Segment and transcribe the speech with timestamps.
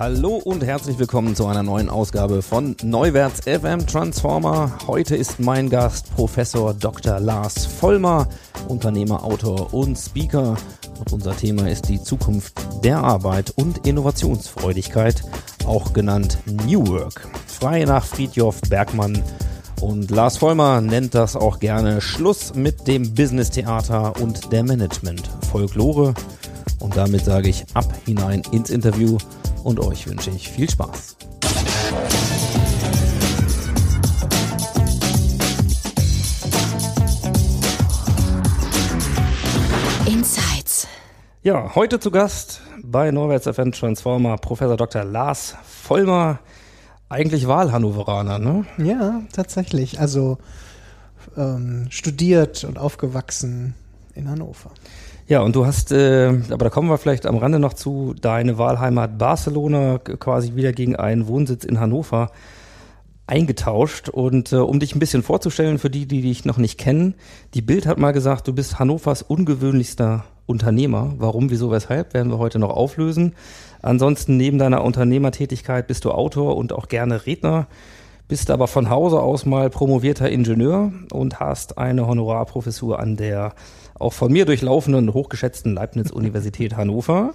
[0.00, 4.78] Hallo und herzlich willkommen zu einer neuen Ausgabe von Neuwärts FM Transformer.
[4.86, 7.20] Heute ist mein Gast Professor Dr.
[7.20, 8.26] Lars Vollmer,
[8.66, 10.56] Unternehmer, Autor und Speaker.
[10.98, 15.22] Und unser Thema ist die Zukunft der Arbeit und Innovationsfreudigkeit,
[15.66, 17.28] auch genannt New Work.
[17.46, 19.22] Frei nach Friedjof Bergmann.
[19.82, 26.14] Und Lars Vollmer nennt das auch gerne Schluss mit dem Business-Theater und der Management-Folklore.
[26.78, 29.18] Und damit sage ich ab hinein ins Interview
[29.64, 31.16] und euch wünsche ich viel Spaß.
[40.06, 40.88] Insights.
[41.42, 45.04] Ja, heute zu Gast bei Norwärts FM Transformer Professor Dr.
[45.04, 46.38] Lars Vollmer,
[47.08, 48.66] eigentlich Wahlhannoveraner, ne?
[48.78, 50.00] Ja, tatsächlich.
[50.00, 50.38] Also
[51.36, 53.74] ähm, studiert und aufgewachsen
[54.14, 54.70] in Hannover.
[55.30, 58.58] Ja, und du hast, äh, aber da kommen wir vielleicht am Rande noch zu, deine
[58.58, 62.32] Wahlheimat Barcelona quasi wieder gegen einen Wohnsitz in Hannover
[63.28, 64.08] eingetauscht.
[64.08, 67.14] Und äh, um dich ein bisschen vorzustellen, für die, die dich noch nicht kennen,
[67.54, 71.14] die Bild hat mal gesagt, du bist Hannovers ungewöhnlichster Unternehmer.
[71.18, 73.36] Warum, wieso, weshalb, werden wir heute noch auflösen.
[73.82, 77.68] Ansonsten neben deiner Unternehmertätigkeit bist du Autor und auch gerne Redner,
[78.26, 83.54] bist aber von Hause aus mal promovierter Ingenieur und hast eine Honorarprofessur an der
[84.00, 87.34] auch von mir durchlaufenden, hochgeschätzten Leibniz-Universität Hannover.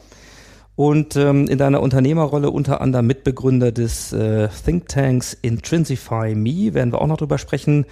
[0.76, 7.02] Und ähm, in deiner Unternehmerrolle unter anderem Mitbegründer des äh, Thinktanks Intrinsify Me, werden wir
[7.02, 7.86] auch noch drüber sprechen.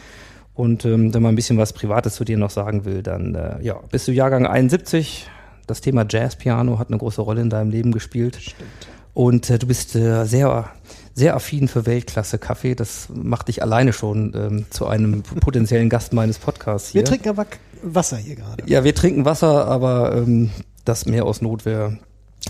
[0.54, 3.64] Und ähm, wenn man ein bisschen was Privates zu dir noch sagen will, dann äh,
[3.64, 5.30] ja, bist du Jahrgang 71.
[5.66, 8.36] Das Thema Jazzpiano hat eine große Rolle in deinem Leben gespielt.
[8.36, 8.70] Stimmt.
[9.14, 10.70] Und äh, du bist äh, sehr,
[11.14, 12.76] sehr affin für Weltklasse Kaffee.
[12.76, 17.02] Das macht dich alleine schon ähm, zu einem potenziellen Gast meines Podcasts hier.
[17.02, 17.46] Wir trinken aber
[17.84, 18.64] Wasser hier gerade.
[18.68, 20.50] Ja, wir trinken Wasser, aber ähm,
[20.86, 21.98] das mehr aus Notwehr,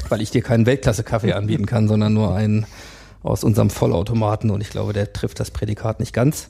[0.09, 2.65] weil ich dir keinen Weltklasse-Kaffee anbieten kann, sondern nur einen
[3.21, 6.49] aus unserem Vollautomaten und ich glaube, der trifft das Prädikat nicht ganz.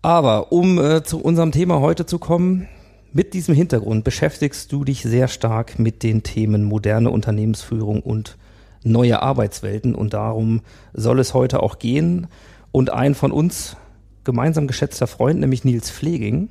[0.00, 2.68] Aber um äh, zu unserem Thema heute zu kommen,
[3.12, 8.36] mit diesem Hintergrund beschäftigst du dich sehr stark mit den Themen moderne Unternehmensführung und
[8.84, 10.60] neue Arbeitswelten und darum
[10.92, 12.28] soll es heute auch gehen.
[12.70, 13.76] Und ein von uns
[14.24, 16.50] gemeinsam geschätzter Freund, nämlich Nils Pfleging,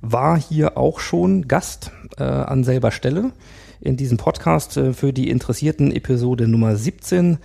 [0.00, 3.32] war hier auch schon Gast äh, an selber Stelle
[3.80, 7.38] in diesem Podcast äh, für die Interessierten Episode Nummer 17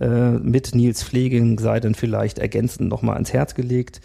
[0.00, 4.00] äh, mit Nils Pfleging sei dann vielleicht ergänzend nochmal ans Herz gelegt.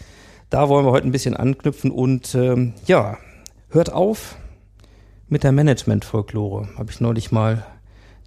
[0.48, 3.18] Da wollen wir heute ein bisschen anknüpfen und ähm, ja,
[3.68, 4.36] hört auf
[5.28, 6.68] mit der Management-Folklore.
[6.76, 7.64] Habe ich neulich mal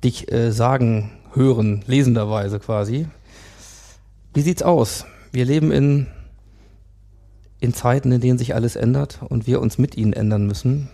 [0.03, 3.07] dich äh, sagen, hören, lesenderweise quasi.
[4.33, 5.05] Wie sieht's aus?
[5.31, 6.07] Wir leben in,
[7.63, 10.89] in Zeiten, in denen sich alles ändert und wir uns mit ihnen ändern müssen.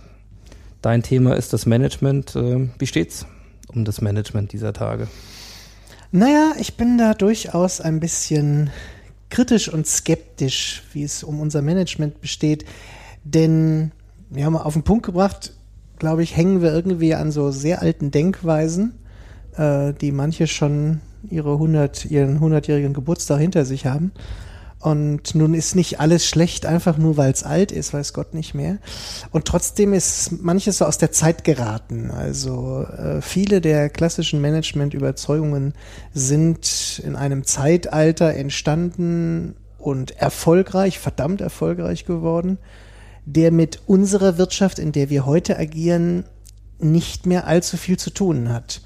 [0.83, 2.35] Dein Thema ist das Management.
[2.35, 3.25] Äh, wie steht's
[3.73, 5.07] um das Management dieser Tage?
[6.11, 8.69] Naja, ich bin da durchaus ein bisschen
[9.29, 12.65] kritisch und skeptisch, wie es um unser Management besteht.
[13.23, 13.91] Denn
[14.29, 15.53] wir haben auf den Punkt gebracht,
[15.97, 18.93] glaube ich, hängen wir irgendwie an so sehr alten Denkweisen,
[19.57, 24.11] äh, die manche schon ihre 100, ihren 100-jährigen Geburtstag hinter sich haben.
[24.79, 28.53] Und nun ist nicht alles schlecht, einfach nur weil es alt ist, weiß Gott nicht
[28.53, 28.77] mehr.
[29.31, 32.11] Und trotzdem ist manches so aus der Zeit geraten.
[32.11, 35.73] Also äh, viele der klassischen Management-Überzeugungen
[36.13, 42.57] sind in einem Zeitalter entstanden und erfolgreich, verdammt erfolgreich geworden,
[43.25, 46.23] der mit unserer Wirtschaft, in der wir heute agieren,
[46.79, 48.81] nicht mehr allzu viel zu tun hat.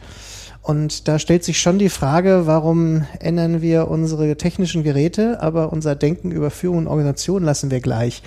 [0.63, 5.93] Und da stellt sich schon die Frage, warum ändern wir unsere technischen Geräte, aber unser
[5.93, 8.23] Denken über Führung und Organisation lassen wir gleich.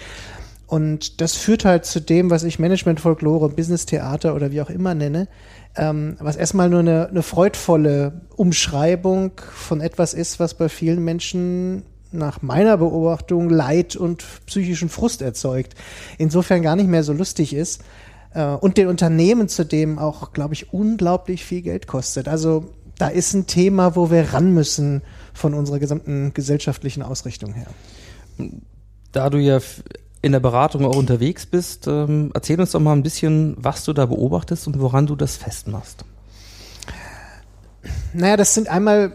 [0.66, 5.28] Und das führt halt zu dem, was ich Management-Folklore, Business-Theater oder wie auch immer nenne,
[5.76, 11.84] ähm, was erstmal nur eine, eine freudvolle Umschreibung von etwas ist, was bei vielen Menschen
[12.12, 15.74] nach meiner Beobachtung Leid und psychischen Frust erzeugt.
[16.18, 17.82] Insofern gar nicht mehr so lustig ist
[18.36, 22.28] äh, und den Unternehmen zudem auch, glaube ich, unglaublich viel Geld kostet.
[22.28, 22.66] Also
[22.98, 25.02] da ist ein Thema, wo wir ran müssen
[25.32, 27.66] von unserer gesamten gesellschaftlichen Ausrichtung her.
[29.12, 29.60] Da du ja
[30.22, 33.92] in der Beratung auch unterwegs bist, ähm, erzähl uns doch mal ein bisschen, was du
[33.92, 36.04] da beobachtest und woran du das festmachst.
[38.12, 39.12] Naja, das sind einmal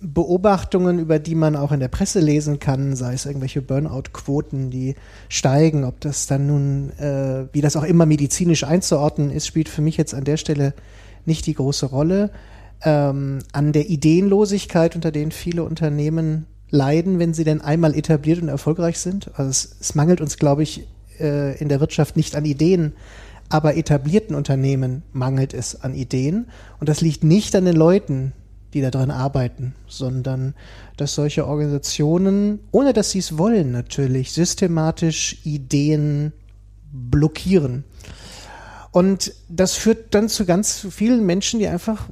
[0.00, 4.94] Beobachtungen, über die man auch in der Presse lesen kann, sei es irgendwelche Burnout-Quoten, die
[5.28, 9.82] steigen, ob das dann nun, äh, wie das auch immer medizinisch einzuordnen ist, spielt für
[9.82, 10.72] mich jetzt an der Stelle
[11.24, 12.30] nicht die große Rolle.
[12.84, 18.48] Ähm, an der Ideenlosigkeit, unter denen viele Unternehmen leiden, wenn sie denn einmal etabliert und
[18.48, 19.32] erfolgreich sind.
[19.34, 20.86] Also es, es mangelt uns, glaube ich,
[21.18, 22.92] äh, in der Wirtschaft nicht an Ideen,
[23.48, 26.46] aber etablierten Unternehmen mangelt es an Ideen.
[26.78, 28.32] Und das liegt nicht an den Leuten,
[28.74, 30.54] die da dran arbeiten, sondern
[30.96, 36.32] dass solche Organisationen, ohne dass sie es wollen natürlich, systematisch Ideen
[36.92, 37.84] blockieren.
[38.90, 42.08] Und das führt dann zu ganz vielen Menschen, die einfach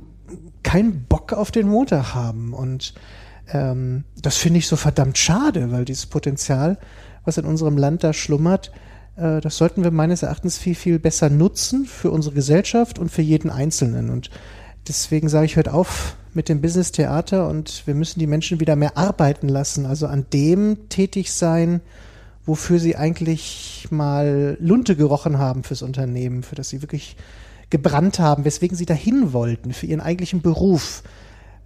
[0.62, 2.53] keinen Bock auf den Montag haben.
[2.53, 2.94] Und
[3.53, 6.79] ähm, das finde ich so verdammt schade, weil dieses Potenzial,
[7.25, 8.73] was in unserem Land da schlummert,
[9.17, 13.23] äh, das sollten wir meines Erachtens viel, viel besser nutzen für unsere Gesellschaft und für
[13.23, 14.11] jeden Einzelnen.
[14.11, 14.31] Und
[14.88, 18.96] deswegen sage ich, hört auf mit dem Business-Theater und wir müssen die Menschen wieder mehr
[18.96, 21.80] arbeiten lassen, also an dem tätig sein,
[22.44, 27.16] wofür sie eigentlich mal Lunte gerochen haben fürs Unternehmen, für das sie wirklich
[27.70, 31.02] gebrannt haben, weswegen sie dahin wollten, für ihren eigentlichen Beruf.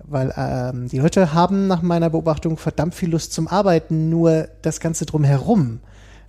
[0.04, 4.80] Weil ähm, die Leute haben nach meiner Beobachtung verdammt viel Lust zum Arbeiten, nur das
[4.80, 5.80] Ganze drumherum,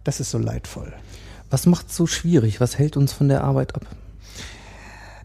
[0.03, 0.91] das ist so leidvoll.
[1.49, 2.59] Was macht so schwierig?
[2.59, 3.85] Was hält uns von der Arbeit ab?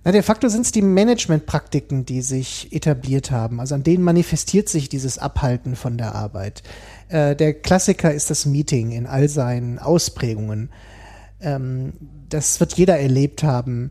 [0.06, 3.58] Na, de facto sind es die Managementpraktiken, die sich etabliert haben.
[3.58, 6.62] Also an denen manifestiert sich dieses Abhalten von der Arbeit.
[7.08, 10.70] Äh, der Klassiker ist das Meeting in all seinen Ausprägungen.
[11.41, 11.94] Ähm,
[12.29, 13.91] das wird jeder erlebt haben,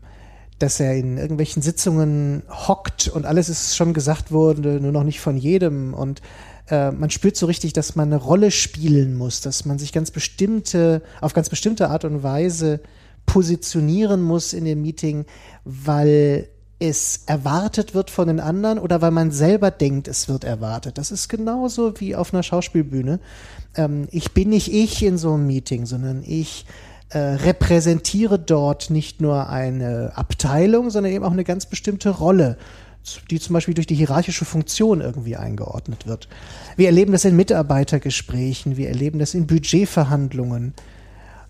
[0.58, 5.20] dass er in irgendwelchen Sitzungen hockt und alles ist schon gesagt worden, nur noch nicht
[5.20, 5.92] von jedem.
[5.92, 6.22] Und
[6.70, 10.10] äh, man spürt so richtig, dass man eine Rolle spielen muss, dass man sich ganz
[10.10, 12.80] bestimmte, auf ganz bestimmte Art und Weise
[13.26, 15.26] positionieren muss in dem Meeting,
[15.64, 20.98] weil es erwartet wird von den anderen oder weil man selber denkt, es wird erwartet.
[20.98, 23.18] Das ist genauso wie auf einer Schauspielbühne.
[23.74, 26.66] Ähm, ich bin nicht ich in so einem Meeting, sondern ich
[27.08, 32.58] äh, repräsentiere dort nicht nur eine Abteilung, sondern eben auch eine ganz bestimmte Rolle,
[33.30, 36.28] die zum Beispiel durch die hierarchische Funktion irgendwie eingeordnet wird.
[36.76, 40.74] Wir erleben das in Mitarbeitergesprächen, wir erleben das in Budgetverhandlungen.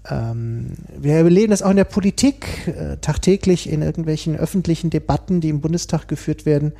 [0.08, 5.48] Ähm, wir erleben das auch in der Politik, äh, tagtäglich in irgendwelchen öffentlichen Debatten, die
[5.48, 6.72] im Bundestag geführt werden,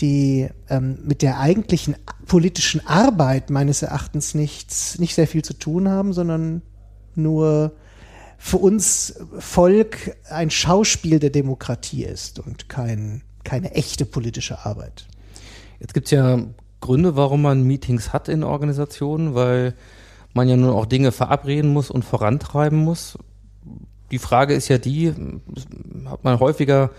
[0.00, 1.96] die ähm, mit der eigentlichen
[2.26, 6.62] politischen Arbeit meines Erachtens nichts, nicht sehr viel zu tun haben, sondern
[7.14, 7.72] nur
[8.38, 15.06] für uns Volk ein Schauspiel der Demokratie ist und kein, keine echte politische Arbeit.
[15.80, 16.40] Jetzt gibt es ja
[16.80, 19.74] Gründe, warum man Meetings hat in Organisationen, weil
[20.34, 23.18] man ja nun auch Dinge verabreden muss und vorantreiben muss.
[24.10, 25.12] Die Frage ist ja die,
[26.06, 26.90] hat man häufiger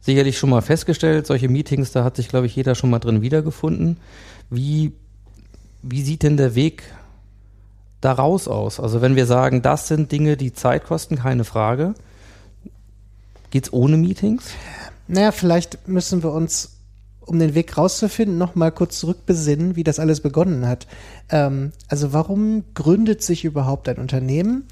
[0.00, 3.22] sicherlich schon mal festgestellt, solche Meetings, da hat sich, glaube ich, jeder schon mal drin
[3.22, 3.96] wiedergefunden.
[4.50, 4.92] Wie,
[5.82, 6.82] wie sieht denn der Weg
[8.02, 8.80] daraus aus?
[8.80, 11.94] Also wenn wir sagen, das sind Dinge, die Zeit kosten, keine Frage.
[13.50, 14.44] Geht's ohne Meetings?
[15.08, 16.73] Naja, vielleicht müssen wir uns,
[17.26, 20.86] um den Weg rauszufinden, noch mal kurz zurückbesinnen, wie das alles begonnen hat.
[21.30, 24.64] Ähm, also warum gründet sich überhaupt ein Unternehmen?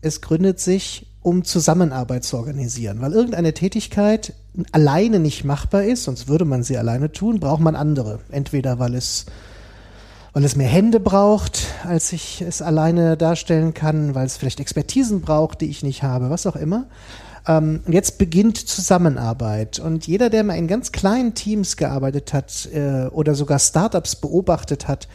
[0.00, 4.32] Es gründet sich, um Zusammenarbeit zu organisieren, weil irgendeine Tätigkeit
[4.72, 8.20] alleine nicht machbar ist, sonst würde man sie alleine tun, braucht man andere.
[8.30, 9.26] Entweder weil es
[10.36, 15.22] weil es mehr Hände braucht, als ich es alleine darstellen kann, weil es vielleicht Expertisen
[15.22, 16.84] braucht, die ich nicht habe, was auch immer.
[17.46, 19.78] Ähm, jetzt beginnt Zusammenarbeit.
[19.78, 24.88] Und jeder, der mal in ganz kleinen Teams gearbeitet hat äh, oder sogar Startups beobachtet
[24.88, 25.08] hat,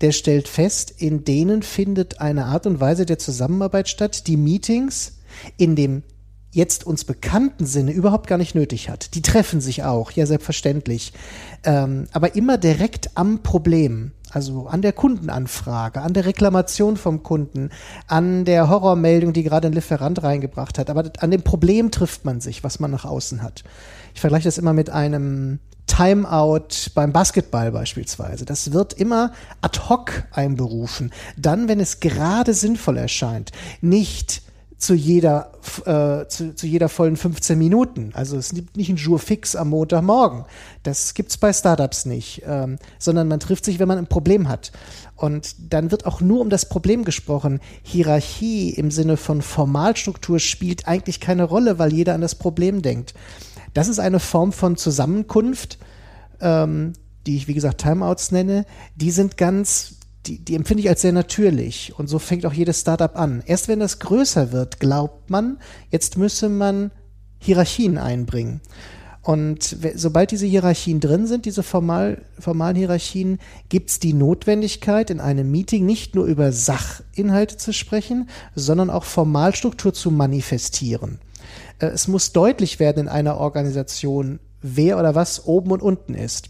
[0.00, 5.18] der stellt fest, in denen findet eine Art und Weise der Zusammenarbeit statt, die Meetings
[5.56, 6.02] in dem
[6.50, 9.14] jetzt uns bekannten Sinne überhaupt gar nicht nötig hat.
[9.14, 11.12] Die treffen sich auch, ja selbstverständlich,
[11.64, 14.12] ähm, aber immer direkt am Problem.
[14.30, 17.70] Also an der Kundenanfrage, an der Reklamation vom Kunden,
[18.06, 20.90] an der Horrormeldung, die gerade ein Lieferant reingebracht hat.
[20.90, 23.64] Aber an dem Problem trifft man sich, was man nach außen hat.
[24.14, 28.44] Ich vergleiche das immer mit einem Timeout beim Basketball beispielsweise.
[28.44, 29.32] Das wird immer
[29.62, 31.12] ad hoc einberufen.
[31.36, 33.52] Dann, wenn es gerade sinnvoll erscheint.
[33.80, 34.42] Nicht
[34.78, 35.50] zu jeder,
[35.86, 38.12] äh, zu, zu jeder vollen 15 Minuten.
[38.14, 40.44] Also es gibt nicht ein Jour fix am Montagmorgen.
[40.84, 44.70] Das gibt's bei Startups nicht, ähm, sondern man trifft sich, wenn man ein Problem hat.
[45.16, 47.58] Und dann wird auch nur um das Problem gesprochen.
[47.82, 53.14] Hierarchie im Sinne von Formalstruktur spielt eigentlich keine Rolle, weil jeder an das Problem denkt.
[53.74, 55.78] Das ist eine Form von Zusammenkunft,
[56.40, 56.92] ähm,
[57.26, 58.64] die ich wie gesagt Timeouts nenne.
[58.94, 61.94] Die sind ganz die, die empfinde ich als sehr natürlich.
[61.98, 63.42] Und so fängt auch jedes Startup an.
[63.46, 65.58] Erst wenn das größer wird, glaubt man,
[65.90, 66.90] jetzt müsse man
[67.38, 68.60] Hierarchien einbringen.
[69.22, 75.20] Und sobald diese Hierarchien drin sind, diese formal, formalen Hierarchien, gibt es die Notwendigkeit, in
[75.20, 81.18] einem Meeting nicht nur über Sachinhalte zu sprechen, sondern auch Formalstruktur zu manifestieren.
[81.78, 86.48] Äh, Es muss deutlich werden in einer Organisation, wer oder was oben und unten ist.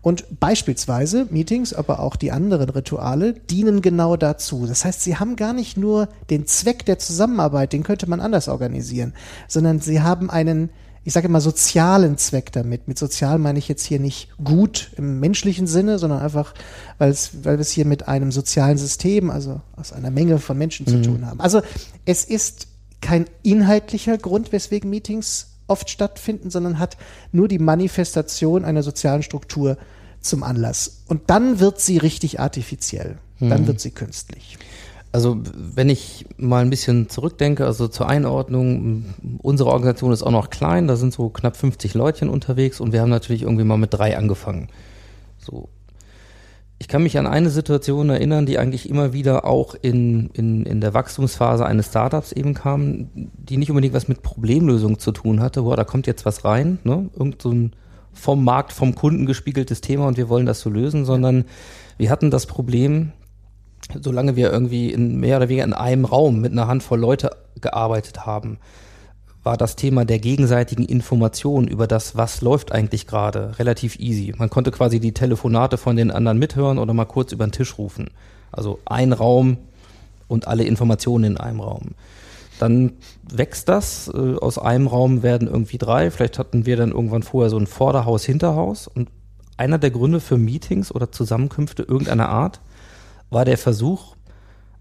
[0.00, 4.66] Und beispielsweise Meetings, aber auch die anderen Rituale dienen genau dazu.
[4.66, 8.48] Das heißt, sie haben gar nicht nur den Zweck der Zusammenarbeit, den könnte man anders
[8.48, 9.14] organisieren,
[9.48, 10.70] sondern sie haben einen,
[11.04, 12.86] ich sage immer, sozialen Zweck damit.
[12.86, 16.54] Mit sozial meine ich jetzt hier nicht gut im menschlichen Sinne, sondern einfach,
[16.98, 20.56] weil es, weil wir es hier mit einem sozialen System, also aus einer Menge von
[20.56, 21.40] Menschen zu tun haben.
[21.40, 21.60] Also
[22.04, 22.68] es ist
[23.00, 26.96] kein inhaltlicher Grund, weswegen Meetings oft stattfinden, sondern hat
[27.32, 29.78] nur die Manifestation einer sozialen Struktur
[30.20, 31.04] zum Anlass.
[31.06, 33.18] Und dann wird sie richtig artifiziell.
[33.40, 34.58] Dann wird sie künstlich.
[35.12, 39.04] Also wenn ich mal ein bisschen zurückdenke, also zur Einordnung,
[39.42, 43.00] unsere Organisation ist auch noch klein, da sind so knapp 50 Leutchen unterwegs und wir
[43.00, 44.68] haben natürlich irgendwie mal mit drei angefangen.
[45.38, 45.68] So.
[46.80, 50.80] Ich kann mich an eine Situation erinnern, die eigentlich immer wieder auch in, in, in
[50.80, 55.62] der Wachstumsphase eines Startups eben kam, die nicht unbedingt was mit Problemlösung zu tun hatte.
[55.62, 57.10] Boah, da kommt jetzt was rein, ne?
[57.16, 57.72] Irgend so ein
[58.12, 61.44] vom Markt, vom Kunden gespiegeltes Thema und wir wollen das so lösen, sondern
[61.98, 63.12] wir hatten das Problem,
[64.00, 67.30] solange wir irgendwie in mehr oder weniger in einem Raum mit einer Handvoll Leute
[67.60, 68.58] gearbeitet haben,
[69.42, 74.34] war das Thema der gegenseitigen Information über das, was läuft eigentlich gerade, relativ easy.
[74.36, 77.78] Man konnte quasi die Telefonate von den anderen mithören oder mal kurz über den Tisch
[77.78, 78.10] rufen.
[78.52, 79.58] Also ein Raum
[80.26, 81.94] und alle Informationen in einem Raum.
[82.58, 82.92] Dann
[83.30, 87.50] wächst das, äh, aus einem Raum werden irgendwie drei, vielleicht hatten wir dann irgendwann vorher
[87.50, 89.08] so ein Vorderhaus, Hinterhaus und
[89.56, 92.60] einer der Gründe für Meetings oder Zusammenkünfte irgendeiner Art
[93.30, 94.16] war der Versuch,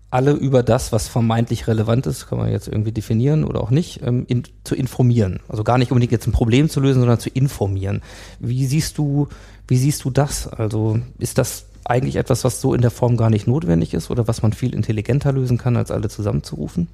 [0.09, 4.01] alle über das, was vermeintlich relevant ist, kann man jetzt irgendwie definieren oder auch nicht,
[4.03, 5.39] ähm, in, zu informieren.
[5.49, 8.01] Also gar nicht unbedingt jetzt ein Problem zu lösen, sondern zu informieren.
[8.39, 9.27] Wie siehst du,
[9.67, 10.47] wie siehst du das?
[10.47, 14.27] Also ist das eigentlich etwas, was so in der Form gar nicht notwendig ist oder
[14.27, 16.87] was man viel intelligenter lösen kann, als alle zusammenzurufen?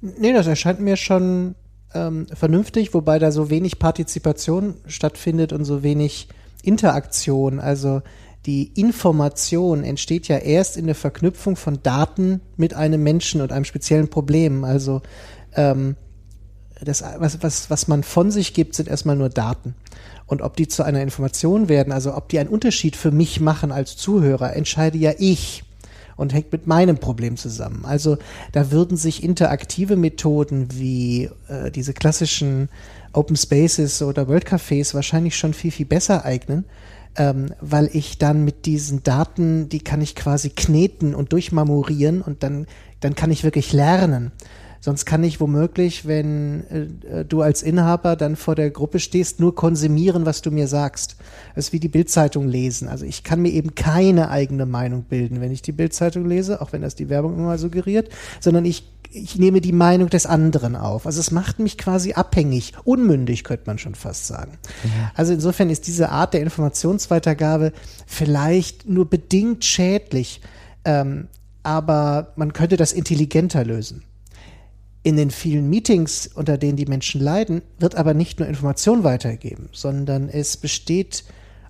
[0.00, 1.54] Nee, das erscheint mir schon
[1.94, 6.28] ähm, vernünftig, wobei da so wenig Partizipation stattfindet und so wenig
[6.62, 7.60] Interaktion.
[7.60, 8.02] Also
[8.46, 13.64] die Information entsteht ja erst in der Verknüpfung von Daten mit einem Menschen und einem
[13.64, 14.64] speziellen Problem.
[14.64, 15.00] Also
[15.54, 15.96] ähm,
[16.80, 19.74] das, was, was, was man von sich gibt, sind erstmal nur Daten.
[20.26, 23.70] Und ob die zu einer Information werden, also ob die einen Unterschied für mich machen
[23.70, 25.62] als Zuhörer, entscheide ja ich
[26.16, 27.84] und hängt mit meinem Problem zusammen.
[27.84, 28.18] Also
[28.52, 32.68] da würden sich interaktive Methoden wie äh, diese klassischen
[33.12, 36.64] Open Spaces oder World Cafés wahrscheinlich schon viel, viel besser eignen,
[37.16, 42.42] ähm, weil ich dann mit diesen Daten, die kann ich quasi kneten und durchmarmorieren und
[42.42, 42.66] dann,
[43.00, 44.32] dann kann ich wirklich lernen.
[44.84, 49.38] Sonst kann ich womöglich, wenn äh, äh, du als Inhaber dann vor der Gruppe stehst,
[49.38, 51.14] nur konsumieren, was du mir sagst.
[51.54, 52.88] Das ist wie die Bildzeitung lesen.
[52.88, 56.72] Also ich kann mir eben keine eigene Meinung bilden, wenn ich die Bildzeitung lese, auch
[56.72, 58.08] wenn das die Werbung immer suggeriert,
[58.40, 61.06] sondern ich ich nehme die Meinung des anderen auf.
[61.06, 64.58] Also es macht mich quasi abhängig, unmündig könnte man schon fast sagen.
[65.14, 67.72] Also insofern ist diese Art der Informationsweitergabe
[68.06, 70.40] vielleicht nur bedingt schädlich,
[70.84, 71.28] ähm,
[71.62, 74.02] aber man könnte das intelligenter lösen.
[75.04, 79.68] In den vielen Meetings, unter denen die Menschen leiden, wird aber nicht nur Information weitergegeben,
[79.72, 81.24] sondern es besteht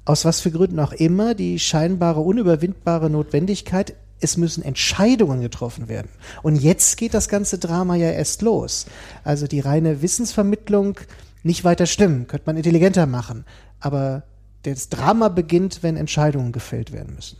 [0.05, 6.09] aus was für Gründen auch immer die scheinbare unüberwindbare Notwendigkeit, es müssen Entscheidungen getroffen werden.
[6.43, 8.87] Und jetzt geht das ganze Drama ja erst los.
[9.25, 10.99] Also die reine Wissensvermittlung
[11.43, 13.45] nicht weiter stimmen, könnte man intelligenter machen.
[13.81, 14.23] Aber
[14.62, 17.37] das Drama beginnt, wenn Entscheidungen gefällt werden müssen.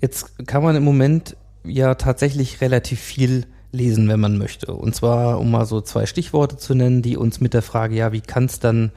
[0.00, 4.74] Jetzt kann man im Moment ja tatsächlich relativ viel lesen, wenn man möchte.
[4.74, 8.12] Und zwar, um mal so zwei Stichworte zu nennen, die uns mit der Frage, ja,
[8.12, 8.92] wie kann es dann,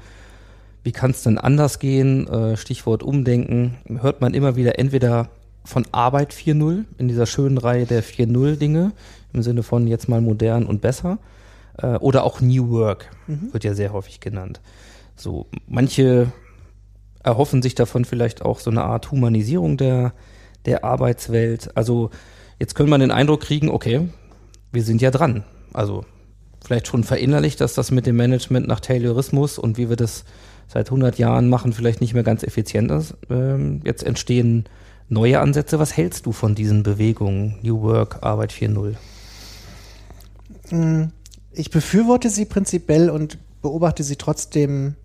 [0.84, 5.30] wie kann es denn anders gehen, äh, Stichwort Umdenken, hört man immer wieder entweder
[5.64, 8.92] von Arbeit 4.0 in dieser schönen Reihe der 4.0 Dinge,
[9.34, 11.20] im Sinne von jetzt mal modern und besser,
[11.78, 14.62] äh, oder auch New Work, wird ja sehr häufig genannt.
[15.16, 16.32] So, manche
[17.24, 20.14] erhoffen sich davon vielleicht auch so eine Art Humanisierung der,
[20.66, 21.76] der Arbeitswelt.
[21.76, 22.10] Also
[22.60, 24.10] jetzt könnte man den Eindruck kriegen, okay,
[24.72, 25.44] wir sind ja dran.
[25.72, 26.04] Also
[26.64, 30.26] vielleicht schon verinnerlicht, dass das mit dem Management nach Taylorismus und wie wir das
[30.68, 33.16] seit 100 Jahren machen, vielleicht nicht mehr ganz effizient ist.
[33.30, 34.66] Ähm, jetzt entstehen
[35.10, 35.80] neue Ansätze.
[35.80, 37.56] Was hältst du von diesen Bewegungen?
[37.62, 38.96] New Work, Arbeit 4.0?
[41.52, 44.96] Ich befürworte sie prinzipiell und beobachte sie trotzdem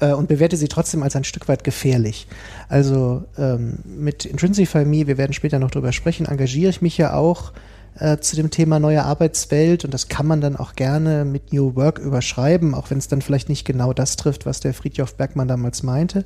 [0.00, 2.26] äh, und bewerte sie trotzdem als ein Stück weit gefährlich.
[2.68, 7.14] Also ähm, mit Intrinsify Me, wir werden später noch drüber sprechen, engagiere ich mich ja
[7.14, 7.52] auch
[7.98, 11.74] äh, zu dem Thema neue Arbeitswelt und das kann man dann auch gerne mit New
[11.76, 15.48] Work überschreiben, auch wenn es dann vielleicht nicht genau das trifft, was der Friedhof Bergmann
[15.48, 16.24] damals meinte.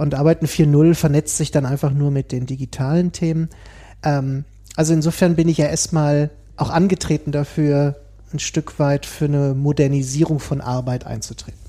[0.00, 3.50] Und Arbeiten 4.0 vernetzt sich dann einfach nur mit den digitalen Themen.
[4.02, 8.00] Ähm, also insofern bin ich ja erstmal auch angetreten dafür,
[8.32, 11.60] ein Stück weit für eine Modernisierung von Arbeit einzutreten.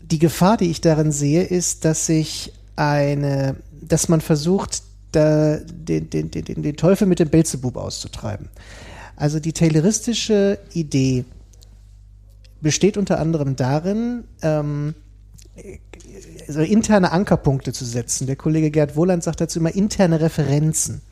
[0.00, 6.08] Die Gefahr, die ich darin sehe, ist, dass sich eine, dass man versucht, da, den,
[6.08, 8.48] den, den, den Teufel mit dem Belzebub auszutreiben.
[9.16, 11.24] Also die tayloristische Idee
[12.60, 14.94] besteht unter anderem darin, ähm,
[16.46, 18.26] also interne Ankerpunkte zu setzen.
[18.26, 21.02] Der Kollege Gerd Wohland sagt dazu immer interne Referenzen.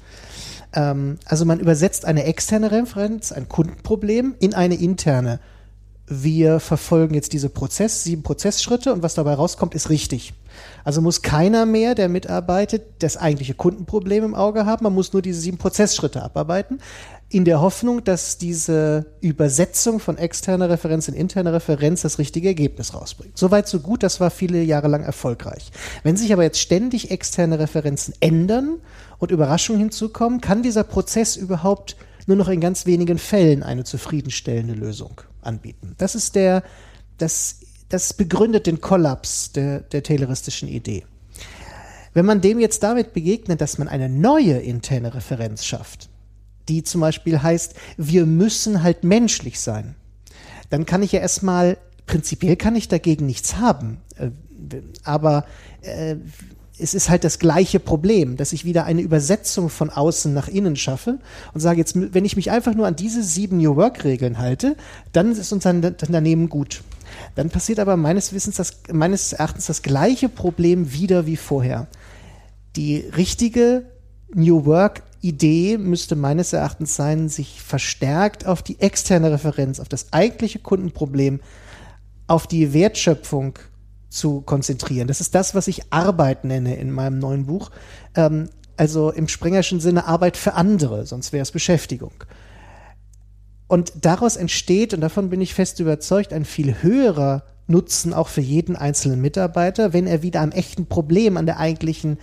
[0.74, 5.40] Ähm, also man übersetzt eine externe Referenz, ein Kundenproblem, in eine interne.
[6.06, 10.34] Wir verfolgen jetzt diese Prozess, sieben Prozessschritte und was dabei rauskommt, ist richtig.
[10.84, 14.84] Also muss keiner mehr, der mitarbeitet, das eigentliche Kundenproblem im Auge haben.
[14.84, 16.80] Man muss nur diese sieben Prozessschritte abarbeiten,
[17.32, 22.92] in der Hoffnung, dass diese Übersetzung von externer Referenz in interne Referenz das richtige Ergebnis
[22.92, 23.38] rausbringt.
[23.38, 25.70] Soweit so gut, das war viele Jahre lang erfolgreich.
[26.02, 28.78] Wenn sich aber jetzt ständig externe Referenzen ändern
[29.18, 31.96] und Überraschungen hinzukommen, kann dieser Prozess überhaupt
[32.26, 35.94] nur noch in ganz wenigen Fällen eine zufriedenstellende Lösung anbieten.
[35.98, 36.62] Das ist der,
[37.16, 41.04] das, das begründet den Kollaps der, der tayloristischen Idee.
[42.14, 46.10] Wenn man dem jetzt damit begegnet, dass man eine neue interne Referenz schafft,
[46.68, 49.94] die zum Beispiel heißt, wir müssen halt menschlich sein,
[50.70, 51.76] dann kann ich ja erstmal,
[52.06, 53.98] prinzipiell kann ich dagegen nichts haben.
[54.16, 54.30] Äh,
[55.04, 55.44] aber
[55.82, 56.16] äh,
[56.78, 60.76] es ist halt das gleiche Problem, dass ich wieder eine Übersetzung von außen nach innen
[60.76, 61.18] schaffe
[61.52, 64.76] und sage jetzt, wenn ich mich einfach nur an diese sieben New Work Regeln halte,
[65.12, 66.82] dann ist unser Unternehmen gut.
[67.34, 71.86] Dann passiert aber meines Wissens, das, meines Erachtens das gleiche Problem wieder wie vorher.
[72.76, 73.84] Die richtige
[74.34, 80.12] New Work Idee müsste meines Erachtens sein, sich verstärkt auf die externe Referenz, auf das
[80.12, 81.40] eigentliche Kundenproblem,
[82.26, 83.58] auf die Wertschöpfung
[84.08, 85.08] zu konzentrieren.
[85.08, 87.70] Das ist das, was ich Arbeit nenne in meinem neuen Buch.
[88.14, 92.24] Ähm, also im Sprengerschen Sinne Arbeit für andere, sonst wäre es Beschäftigung.
[93.68, 98.40] Und daraus entsteht, und davon bin ich fest überzeugt, ein viel höherer Nutzen auch für
[98.40, 102.18] jeden einzelnen Mitarbeiter, wenn er wieder am echten Problem, an der eigentlichen,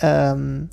[0.00, 0.68] ähm,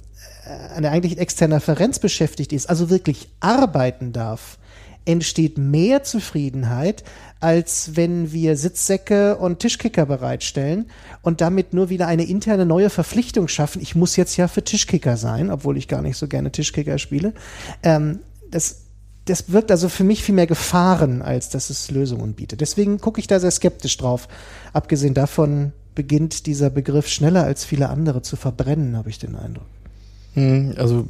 [0.75, 4.57] an der eigentlichen externen Referenz beschäftigt ist, also wirklich arbeiten darf,
[5.05, 7.03] entsteht mehr Zufriedenheit,
[7.39, 10.85] als wenn wir Sitzsäcke und Tischkicker bereitstellen
[11.21, 13.81] und damit nur wieder eine interne neue Verpflichtung schaffen.
[13.81, 17.33] Ich muss jetzt ja für Tischkicker sein, obwohl ich gar nicht so gerne Tischkicker spiele.
[17.81, 18.19] Ähm,
[18.51, 18.81] das,
[19.25, 22.62] das wirkt also für mich viel mehr Gefahren, als dass es Lösungen bietet.
[22.62, 24.27] Deswegen gucke ich da sehr skeptisch drauf.
[24.73, 29.65] Abgesehen davon beginnt dieser Begriff schneller als viele andere zu verbrennen, habe ich den Eindruck.
[30.33, 31.07] Hm, also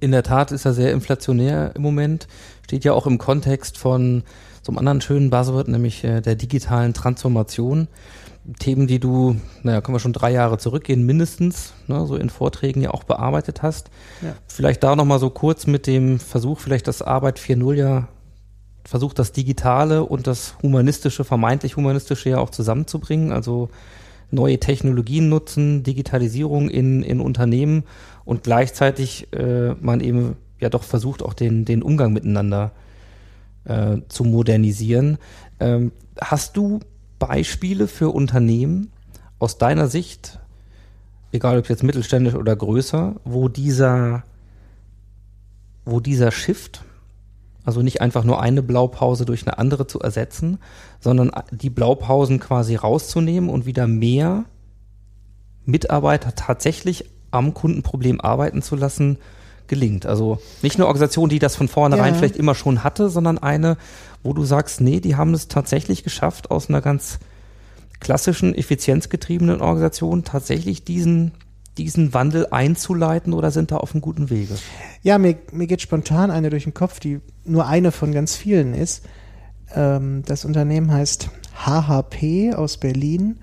[0.00, 2.28] in der Tat ist er sehr inflationär im Moment.
[2.64, 4.22] Steht ja auch im Kontext von
[4.62, 7.88] so einem anderen schönen Buzzword, nämlich äh, der digitalen Transformation.
[8.58, 12.82] Themen, die du, naja, können wir schon drei Jahre zurückgehen, mindestens, ne, so in Vorträgen
[12.82, 13.88] ja auch bearbeitet hast.
[14.20, 14.34] Ja.
[14.48, 18.08] Vielleicht da nochmal so kurz mit dem Versuch, vielleicht das Arbeit 4.0 ja
[18.84, 23.30] versucht, das Digitale und das Humanistische, vermeintlich Humanistische ja auch zusammenzubringen.
[23.30, 23.68] Also
[24.32, 27.84] neue Technologien nutzen, Digitalisierung in, in Unternehmen
[28.24, 32.72] und gleichzeitig äh, man eben ja doch versucht, auch den, den Umgang miteinander
[33.64, 35.18] äh, zu modernisieren.
[35.60, 36.80] Ähm, hast du
[37.18, 38.90] Beispiele für Unternehmen
[39.38, 40.38] aus deiner Sicht,
[41.32, 44.24] egal ob jetzt mittelständisch oder größer, wo dieser,
[45.84, 46.84] wo dieser Shift,
[47.64, 50.58] also nicht einfach nur eine Blaupause durch eine andere zu ersetzen,
[51.00, 54.44] sondern die Blaupausen quasi rauszunehmen und wieder mehr
[55.64, 59.18] Mitarbeiter tatsächlich am Kundenproblem arbeiten zu lassen,
[59.68, 60.06] gelingt.
[60.06, 62.18] Also nicht eine Organisation, die das von vornherein ja.
[62.18, 63.78] vielleicht immer schon hatte, sondern eine,
[64.22, 67.20] wo du sagst, nee, die haben es tatsächlich geschafft, aus einer ganz
[68.00, 71.32] klassischen, effizienzgetriebenen Organisation tatsächlich diesen
[71.78, 74.54] diesen Wandel einzuleiten oder sind da auf einem guten Wege?
[75.02, 78.74] Ja, mir, mir geht spontan eine durch den Kopf, die nur eine von ganz vielen
[78.74, 79.04] ist.
[79.74, 81.30] Ähm, das Unternehmen heißt
[81.64, 83.38] HHP aus Berlin,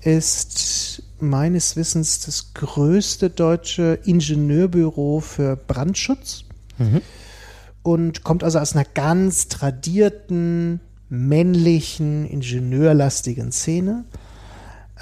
[0.00, 6.44] ist meines Wissens das größte deutsche Ingenieurbüro für Brandschutz
[6.78, 7.00] mhm.
[7.82, 14.04] und kommt also aus einer ganz tradierten, männlichen, ingenieurlastigen Szene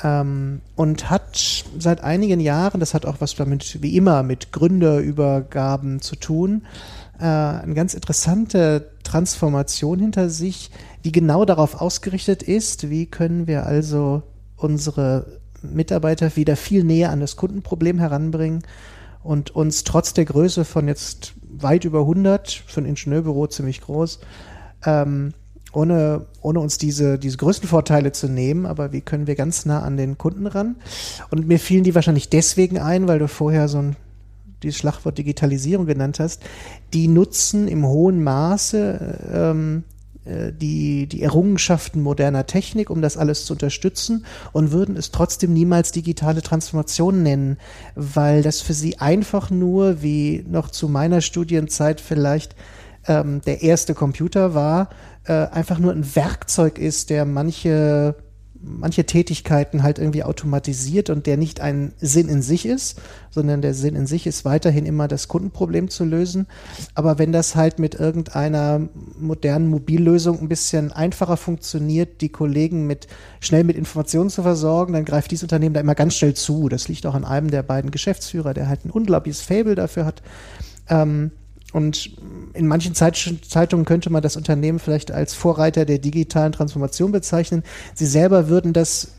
[0.02, 6.00] ähm, und hat seit einigen Jahren, das hat auch was damit wie immer mit Gründerübergaben
[6.00, 6.62] zu tun,
[7.18, 10.70] äh, eine ganz interessante Transformation hinter sich,
[11.04, 14.22] die genau darauf ausgerichtet ist, wie können wir also
[14.56, 18.62] unsere Mitarbeiter wieder viel näher an das Kundenproblem heranbringen
[19.22, 24.20] und uns trotz der Größe von jetzt weit über 100, für ein Ingenieurbüro ziemlich groß,
[24.86, 25.34] ähm,
[25.72, 29.96] ohne, ohne uns diese, diese Größenvorteile zu nehmen, aber wie können wir ganz nah an
[29.96, 30.76] den Kunden ran?
[31.30, 33.96] Und mir fielen die wahrscheinlich deswegen ein, weil du vorher so ein
[34.62, 36.42] dieses Schlagwort Digitalisierung genannt hast,
[36.92, 39.84] die nutzen im hohen Maße ähm,
[40.24, 45.52] äh, die, die Errungenschaften moderner Technik, um das alles zu unterstützen und würden es trotzdem
[45.52, 47.56] niemals digitale Transformation nennen,
[47.94, 52.54] weil das für sie einfach nur, wie noch zu meiner Studienzeit vielleicht
[53.06, 54.90] ähm, der erste Computer war,
[55.24, 58.14] äh, einfach nur ein Werkzeug ist, der manche
[58.62, 63.74] manche Tätigkeiten halt irgendwie automatisiert und der nicht ein Sinn in sich ist, sondern der
[63.74, 66.46] Sinn in sich ist weiterhin immer das Kundenproblem zu lösen.
[66.94, 73.06] Aber wenn das halt mit irgendeiner modernen Mobillösung ein bisschen einfacher funktioniert, die Kollegen mit
[73.40, 76.68] schnell mit Informationen zu versorgen, dann greift dieses Unternehmen da immer ganz schnell zu.
[76.68, 80.22] Das liegt auch an einem der beiden Geschäftsführer, der halt ein unglaubliches Fable dafür hat.
[80.88, 81.30] Ähm,
[81.72, 82.16] und
[82.54, 83.16] in manchen Zeit
[83.48, 87.62] Zeitungen könnte man das Unternehmen vielleicht als Vorreiter der digitalen Transformation bezeichnen.
[87.94, 89.12] Sie selber würden das,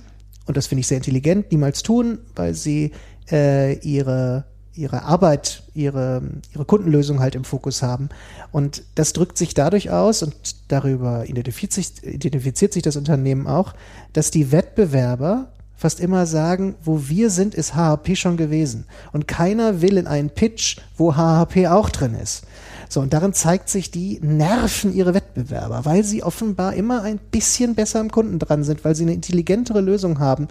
[0.46, 2.92] und das finde ich sehr intelligent, niemals tun, weil sie
[3.32, 6.22] äh, ihre ihre Arbeit, ihre,
[6.54, 8.10] ihre Kundenlösung halt im Fokus haben.
[8.52, 10.34] Und das drückt sich dadurch aus, und
[10.70, 13.74] darüber identifiziert sich, identifiziert sich das Unternehmen auch,
[14.14, 18.86] dass die Wettbewerber fast immer sagen, wo wir sind, ist HHP schon gewesen.
[19.14, 22.44] Und keiner will in einen Pitch, wo HHP auch drin ist.
[22.88, 27.74] So, und darin zeigt sich, die nerven ihre Wettbewerber, weil sie offenbar immer ein bisschen
[27.74, 30.50] besser am Kunden dran sind, weil sie eine intelligentere Lösung haben.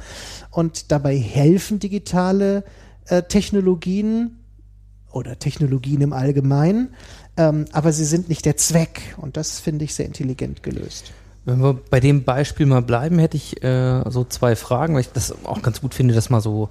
[0.51, 2.65] Und dabei helfen digitale
[3.07, 4.41] äh, Technologien
[5.13, 6.97] oder Technologien im Allgemeinen,
[7.37, 9.15] ähm, aber sie sind nicht der Zweck.
[9.17, 11.13] Und das finde ich sehr intelligent gelöst.
[11.45, 15.13] Wenn wir bei dem Beispiel mal bleiben, hätte ich äh, so zwei Fragen, weil ich
[15.13, 16.69] das auch ganz gut finde, das mal so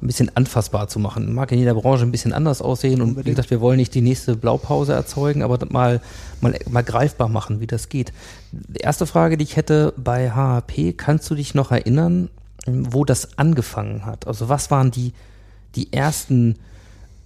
[0.00, 1.34] ein bisschen anfassbar zu machen.
[1.34, 4.00] Mag in jeder Branche ein bisschen anders aussehen und wie gesagt, wir wollen nicht die
[4.00, 6.00] nächste Blaupause erzeugen, aber mal,
[6.40, 8.12] mal, mal greifbar machen, wie das geht.
[8.52, 12.30] Die erste Frage, die ich hätte bei HHP, kannst du dich noch erinnern,
[12.66, 14.26] wo das angefangen hat?
[14.26, 15.14] Also was waren die,
[15.74, 16.56] die ersten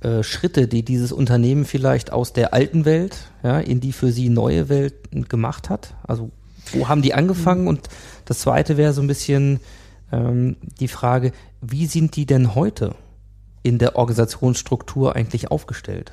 [0.00, 4.30] äh, Schritte, die dieses Unternehmen vielleicht aus der alten Welt ja, in die für sie
[4.30, 4.94] neue Welt
[5.28, 5.94] gemacht hat?
[6.04, 6.30] Also
[6.72, 7.66] wo haben die angefangen?
[7.66, 7.88] Und
[8.24, 9.60] das zweite wäre so ein bisschen
[10.12, 12.94] ähm, die Frage, wie sind die denn heute
[13.62, 16.12] in der Organisationsstruktur eigentlich aufgestellt?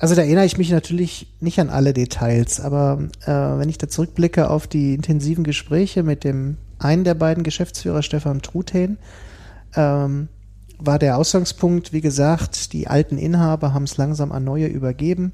[0.00, 3.88] Also da erinnere ich mich natürlich nicht an alle Details, aber äh, wenn ich da
[3.88, 8.98] zurückblicke auf die intensiven Gespräche mit dem einen der beiden Geschäftsführer, Stefan Truthahn,
[9.74, 10.28] ähm,
[10.78, 15.32] war der Ausgangspunkt, wie gesagt, die alten Inhaber haben es langsam an neue übergeben.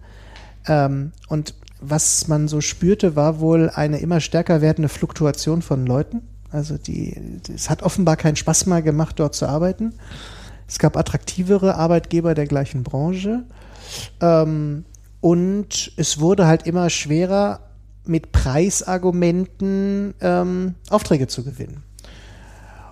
[0.66, 1.55] Ähm, und
[1.90, 6.22] was man so spürte, war wohl eine immer stärker werdende Fluktuation von Leuten.
[6.50, 9.94] Also die, es hat offenbar keinen Spaß mehr gemacht, dort zu arbeiten.
[10.68, 13.44] Es gab attraktivere Arbeitgeber der gleichen Branche.
[14.20, 14.84] Ähm,
[15.20, 17.60] und es wurde halt immer schwerer,
[18.06, 21.82] mit Preisargumenten ähm, Aufträge zu gewinnen.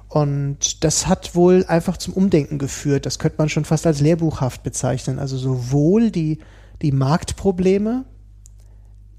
[0.08, 3.06] Und das hat wohl einfach zum Umdenken geführt.
[3.06, 5.18] Das könnte man schon fast als lehrbuchhaft bezeichnen.
[5.18, 6.38] Also sowohl die,
[6.82, 8.04] die Marktprobleme,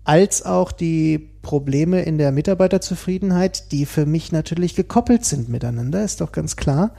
[0.04, 6.22] als auch die Probleme in der Mitarbeiterzufriedenheit, die für mich natürlich gekoppelt sind miteinander, ist
[6.22, 6.92] doch ganz klar.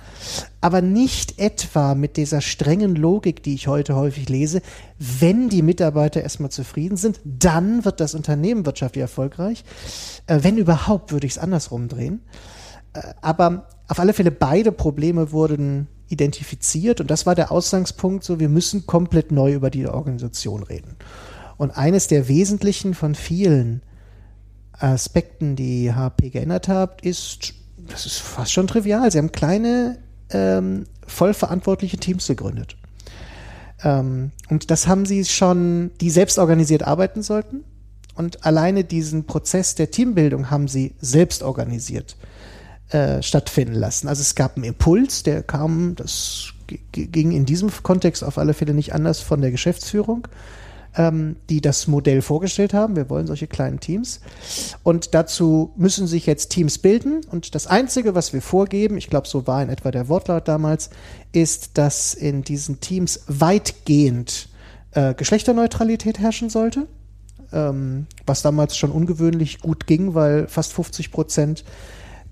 [0.60, 4.60] Aber nicht etwa mit dieser strengen Logik, die ich heute häufig lese,
[4.98, 9.64] wenn die Mitarbeiter erstmal zufrieden sind, dann wird das Unternehmen wirtschaftlich erfolgreich.
[10.26, 12.20] Äh, wenn überhaupt, würde ich es andersrum drehen.
[12.92, 18.38] Äh, aber auf alle Fälle beide Probleme wurden identifiziert und das war der Ausgangspunkt, so
[18.38, 20.96] wir müssen komplett neu über die Organisation reden.
[21.56, 23.82] Und eines der wesentlichen von vielen
[24.72, 29.98] Aspekten, die HP geändert hat, ist, das ist fast schon trivial, sie haben kleine,
[30.30, 32.76] ähm, vollverantwortliche Teams gegründet.
[33.82, 37.64] Ähm, und das haben sie schon, die selbst organisiert arbeiten sollten.
[38.14, 42.16] Und alleine diesen Prozess der Teambildung haben sie selbst organisiert
[42.90, 44.08] äh, stattfinden lassen.
[44.08, 46.52] Also es gab einen Impuls, der kam, das
[46.92, 50.28] ging in diesem Kontext auf alle Fälle nicht anders von der Geschäftsführung
[50.96, 52.96] ähm, die das Modell vorgestellt haben.
[52.96, 54.20] Wir wollen solche kleinen Teams.
[54.82, 57.20] Und dazu müssen sich jetzt Teams bilden.
[57.30, 60.90] Und das Einzige, was wir vorgeben, ich glaube, so war in etwa der Wortlaut damals,
[61.32, 64.48] ist, dass in diesen Teams weitgehend
[64.92, 66.86] äh, Geschlechterneutralität herrschen sollte.
[67.52, 71.64] Ähm, was damals schon ungewöhnlich gut ging, weil fast 50 Prozent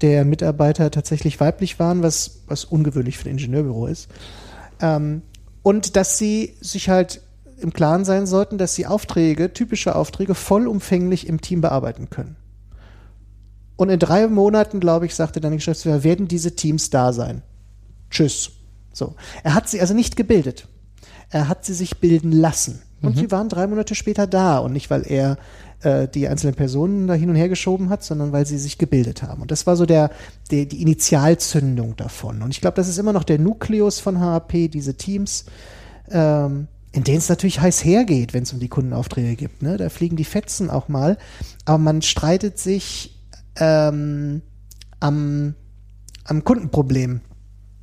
[0.01, 4.09] der Mitarbeiter tatsächlich weiblich waren, was, was ungewöhnlich für ein Ingenieurbüro ist.
[4.81, 5.22] Ähm,
[5.62, 7.22] und dass sie sich halt
[7.62, 12.37] im Klaren sein sollten, dass sie Aufträge, typische Aufträge, vollumfänglich im Team bearbeiten können.
[13.77, 17.42] Und in drei Monaten, glaube ich, sagte dann die Geschäftsführer, werden diese Teams da sein.
[18.11, 18.53] Tschüss.
[18.92, 19.14] So.
[19.42, 20.68] Er hat sie also nicht gebildet.
[21.31, 22.83] Er hat sie sich bilden lassen.
[23.01, 24.59] Und sie waren drei Monate später da.
[24.59, 25.37] Und nicht, weil er
[25.83, 29.22] äh, die einzelnen Personen da hin und her geschoben hat, sondern weil sie sich gebildet
[29.22, 29.42] haben.
[29.42, 30.11] Und das war so der,
[30.51, 32.42] der die Initialzündung davon.
[32.42, 35.46] Und ich glaube, das ist immer noch der Nukleus von HAP, diese Teams,
[36.11, 39.62] ähm, in denen es natürlich heiß hergeht, wenn es um die Kundenaufträge gibt.
[39.62, 39.76] Ne?
[39.78, 41.18] Da fliegen die Fetzen auch mal.
[41.64, 43.18] Aber man streitet sich
[43.57, 44.42] ähm,
[45.00, 45.55] am,
[46.24, 47.20] am Kundenproblem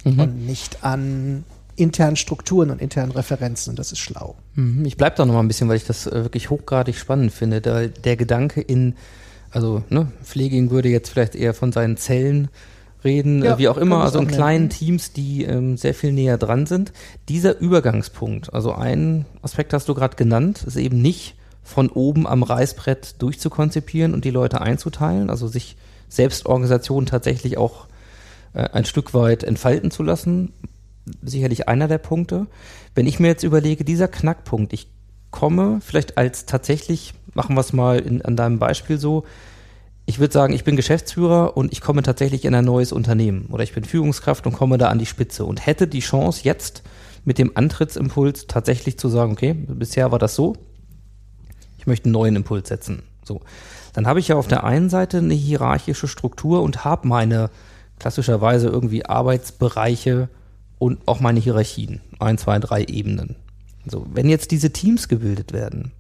[0.06, 1.44] und nicht an
[1.76, 3.72] internen Strukturen und internen Referenzen.
[3.72, 4.36] Und das ist schlau.
[4.56, 4.86] Mhm.
[4.86, 7.62] Ich bleibe da noch mal ein bisschen, weil ich das äh, wirklich hochgradig spannend finde.
[7.62, 8.96] Da, der Gedanke in,
[9.52, 12.50] also ne, Pfleging würde jetzt vielleicht eher von seinen Zellen
[13.04, 14.70] reden, Ja, äh, wie auch immer, also in kleinen nennen.
[14.70, 16.92] Teams, die ähm, sehr viel näher dran sind.
[17.28, 22.44] Dieser Übergangspunkt, also ein Aspekt hast du gerade genannt, ist eben nicht von oben am
[22.44, 25.78] Reißbrett durchzukonzipieren und die Leute einzuteilen, also sich
[26.10, 27.86] Selbstorganisation tatsächlich auch
[28.54, 30.52] äh, ein Stück weit entfalten zu lassen.
[31.24, 32.48] Sicherlich einer der Punkte.
[32.96, 34.88] Wenn ich mir jetzt überlege, dieser Knackpunkt, ich
[35.32, 39.26] komme vielleicht als tatsächlich, machen wir es mal in, an deinem Beispiel so,
[40.10, 43.62] ich würde sagen, ich bin Geschäftsführer und ich komme tatsächlich in ein neues Unternehmen oder
[43.62, 46.82] ich bin Führungskraft und komme da an die Spitze und hätte die Chance jetzt
[47.26, 50.56] mit dem Antrittsimpuls tatsächlich zu sagen, okay, bisher war das so,
[51.78, 53.04] ich möchte einen neuen Impuls setzen.
[53.24, 53.42] So,
[53.94, 57.52] dann habe ich ja auf der einen Seite eine hierarchische Struktur und habe meine
[58.00, 60.28] klassischerweise irgendwie Arbeitsbereiche
[60.80, 63.36] und auch meine Hierarchien, ein, zwei, drei Ebenen.
[63.86, 65.92] So, wenn jetzt diese Teams gebildet werden,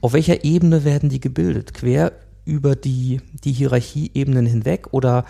[0.00, 1.74] auf welcher Ebene werden die gebildet?
[1.74, 2.12] Quer
[2.44, 5.24] über die, die Hierarchieebenen hinweg oder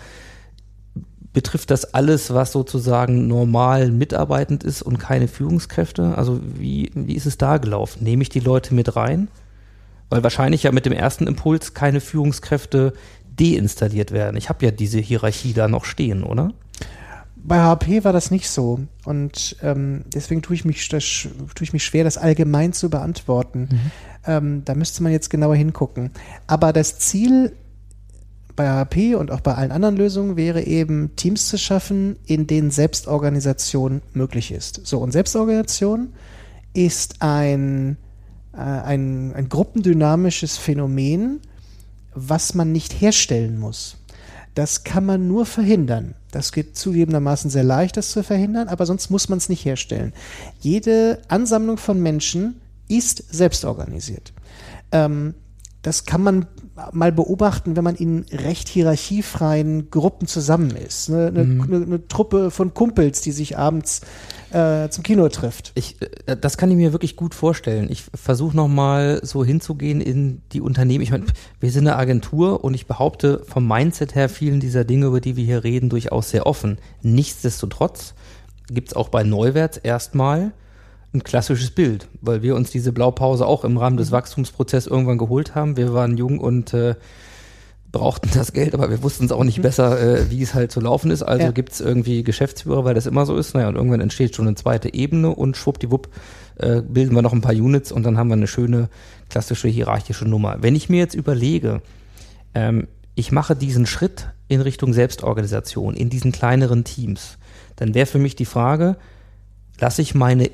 [1.35, 6.17] betrifft das alles, was sozusagen normal mitarbeitend ist und keine Führungskräfte?
[6.17, 8.03] Also wie, wie ist es da gelaufen?
[8.03, 9.27] Nehme ich die Leute mit rein?
[10.09, 12.93] Weil wahrscheinlich ja mit dem ersten Impuls keine Führungskräfte
[13.37, 14.37] deinstalliert werden.
[14.37, 16.53] Ich habe ja diese Hierarchie da noch stehen, oder?
[17.35, 18.79] Bei HP war das nicht so.
[19.03, 23.67] Und ähm, deswegen tue ich, mich, das, tue ich mich schwer, das allgemein zu beantworten.
[24.27, 26.11] Ähm, da müsste man jetzt genauer hingucken.
[26.47, 27.53] Aber das Ziel
[28.55, 32.71] bei HP und auch bei allen anderen Lösungen wäre eben, Teams zu schaffen, in denen
[32.71, 34.85] Selbstorganisation möglich ist.
[34.85, 36.13] So, und Selbstorganisation
[36.73, 37.97] ist ein,
[38.53, 41.41] äh, ein, ein gruppendynamisches Phänomen,
[42.13, 43.97] was man nicht herstellen muss.
[44.53, 46.15] Das kann man nur verhindern.
[46.31, 50.13] Das geht zugegebenermaßen sehr leicht, das zu verhindern, aber sonst muss man es nicht herstellen.
[50.61, 54.33] Jede Ansammlung von Menschen ist selbstorganisiert.
[54.91, 55.35] Ähm,
[55.85, 56.47] das kann man
[56.93, 61.09] mal beobachten, wenn man in recht hierarchiefreien Gruppen zusammen ist.
[61.09, 64.01] Eine, eine, eine, eine Truppe von Kumpels, die sich abends
[64.51, 65.73] äh, zum Kino trifft.
[65.75, 67.87] Ich, äh, das kann ich mir wirklich gut vorstellen.
[67.91, 71.03] Ich versuche nochmal so hinzugehen in die Unternehmen.
[71.03, 71.25] Ich meine,
[71.59, 75.35] wir sind eine Agentur und ich behaupte vom Mindset her vielen dieser Dinge, über die
[75.35, 76.79] wir hier reden, durchaus sehr offen.
[77.03, 78.15] Nichtsdestotrotz
[78.69, 80.51] gibt es auch bei Neuwerts erstmal
[81.15, 85.55] ein klassisches Bild, weil wir uns diese Blaupause auch im Rahmen des Wachstumsprozesses irgendwann geholt
[85.55, 85.77] haben.
[85.77, 86.95] Wir waren jung und äh,
[87.91, 90.81] brauchten das Geld, aber wir wussten es auch nicht besser, äh, wie es halt zu
[90.81, 91.23] laufen ist.
[91.23, 91.51] Also Ja.
[91.51, 93.53] gibt es irgendwie Geschäftsführer, weil das immer so ist.
[93.55, 96.09] Naja, und irgendwann entsteht schon eine zweite Ebene und schwuppdiwupp
[96.57, 98.89] äh, bilden wir noch ein paar Units und dann haben wir eine schöne
[99.29, 100.57] klassische hierarchische Nummer.
[100.61, 101.81] Wenn ich mir jetzt überlege,
[102.53, 107.37] ähm, ich mache diesen Schritt in Richtung Selbstorganisation, in diesen kleineren Teams,
[107.77, 108.97] dann wäre für mich die Frage,
[109.79, 110.49] lasse ich meine,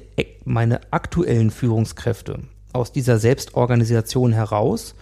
[0.46, 2.40] meine aktuellen Führungskräfte
[2.74, 4.96] aus dieser Selbstorganisation heraus,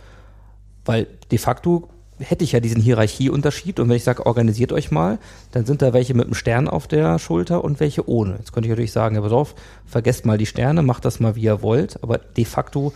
[0.86, 5.19] weil de facto hätte ich ja diesen Hierarchieunterschied und wenn ich sage, organisiert euch mal,
[5.51, 8.36] dann sind da welche mit einem Stern auf der Schulter und welche ohne.
[8.38, 9.55] Jetzt könnte ich natürlich sagen, ja, pass auf,
[9.86, 12.93] vergesst mal die Sterne, macht das mal wie ihr wollt, aber de facto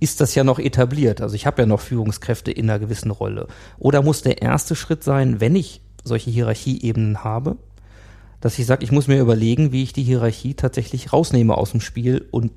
[0.00, 1.20] ist das ja noch etabliert.
[1.20, 3.46] Also ich habe ja noch Führungskräfte in einer gewissen Rolle.
[3.78, 7.56] Oder muss der erste Schritt sein, wenn ich solche Hierarchieebenen habe,
[8.42, 11.80] dass ich sage, ich muss mir überlegen, wie ich die Hierarchie tatsächlich rausnehme aus dem
[11.80, 12.52] Spiel und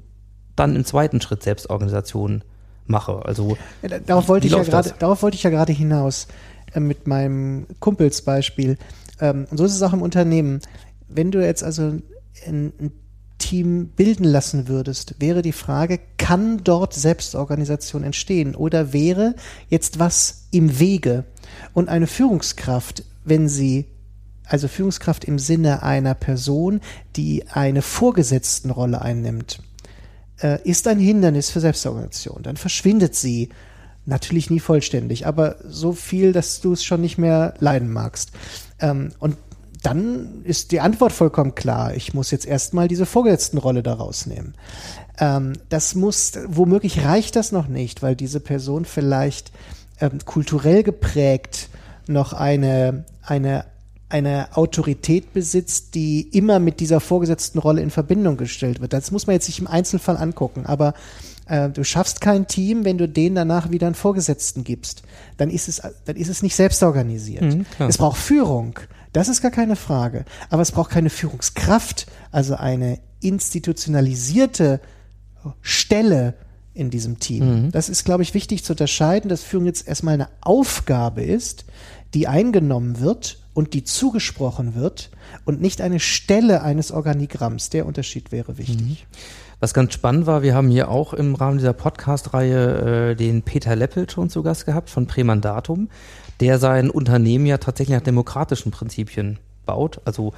[0.57, 2.43] dann im zweiten Schritt Selbstorganisation
[2.87, 3.23] mache.
[3.25, 6.27] Also Ja, da- Darauf wollte ich ja gerade, darauf wollte ich ja gerade hinaus
[6.73, 8.77] äh, mit meinem Kumpelsbeispiel.
[9.21, 10.59] Ähm, und so ist es auch im Unternehmen.
[11.07, 12.03] Wenn du jetzt also ein,
[12.79, 12.91] ein
[13.37, 19.35] Team bilden lassen würdest, wäre die Frage, kann dort Selbstorganisation entstehen oder wäre
[19.69, 21.25] jetzt was im Wege?
[21.73, 23.85] Und eine Führungskraft, wenn sie
[24.47, 26.81] also Führungskraft im Sinne einer Person,
[27.15, 29.59] die eine Vorgesetztenrolle einnimmt,
[30.41, 32.43] äh, ist ein Hindernis für Selbstorganisation.
[32.43, 33.49] Dann verschwindet sie.
[34.07, 38.33] Natürlich nie vollständig, aber so viel, dass du es schon nicht mehr leiden magst.
[38.79, 39.35] Ähm, und
[39.81, 41.95] dann ist die Antwort vollkommen klar.
[41.95, 44.53] Ich muss jetzt erstmal diese Vorgesetztenrolle da rausnehmen.
[45.19, 49.51] Ähm, das muss, womöglich reicht das noch nicht, weil diese Person vielleicht
[49.99, 51.69] ähm, kulturell geprägt
[52.07, 53.65] noch eine, eine,
[54.09, 58.93] eine Autorität besitzt, die immer mit dieser vorgesetzten Rolle in Verbindung gestellt wird.
[58.93, 60.93] Das muss man jetzt nicht im Einzelfall angucken, aber
[61.47, 65.03] äh, du schaffst kein Team, wenn du denen danach wieder einen Vorgesetzten gibst.
[65.37, 67.41] Dann ist es, dann ist es nicht selbst organisiert.
[67.41, 68.79] Mhm, es braucht Führung.
[69.11, 70.25] Das ist gar keine Frage.
[70.49, 74.81] Aber es braucht keine Führungskraft, also eine institutionalisierte
[75.61, 76.35] Stelle
[76.75, 77.71] in diesem Team.
[77.71, 81.65] Das ist, glaube ich, wichtig zu unterscheiden, dass Führung jetzt erstmal eine Aufgabe ist,
[82.13, 85.09] die eingenommen wird und die zugesprochen wird
[85.45, 87.69] und nicht eine Stelle eines Organigramms.
[87.69, 89.07] Der Unterschied wäre wichtig.
[89.59, 93.75] Was ganz spannend war, wir haben hier auch im Rahmen dieser Podcast-Reihe äh, den Peter
[93.75, 95.89] Leppel schon zu Gast gehabt von Premandatum,
[96.41, 100.33] der sein Unternehmen ja tatsächlich nach demokratischen Prinzipien baut, also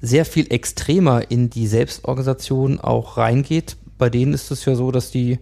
[0.00, 3.76] sehr viel extremer in die Selbstorganisation auch reingeht.
[3.98, 5.38] Bei denen ist es ja so, dass die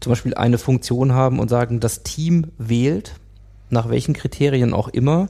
[0.00, 3.14] zum Beispiel eine Funktion haben und sagen, das Team wählt,
[3.70, 5.28] nach welchen Kriterien auch immer,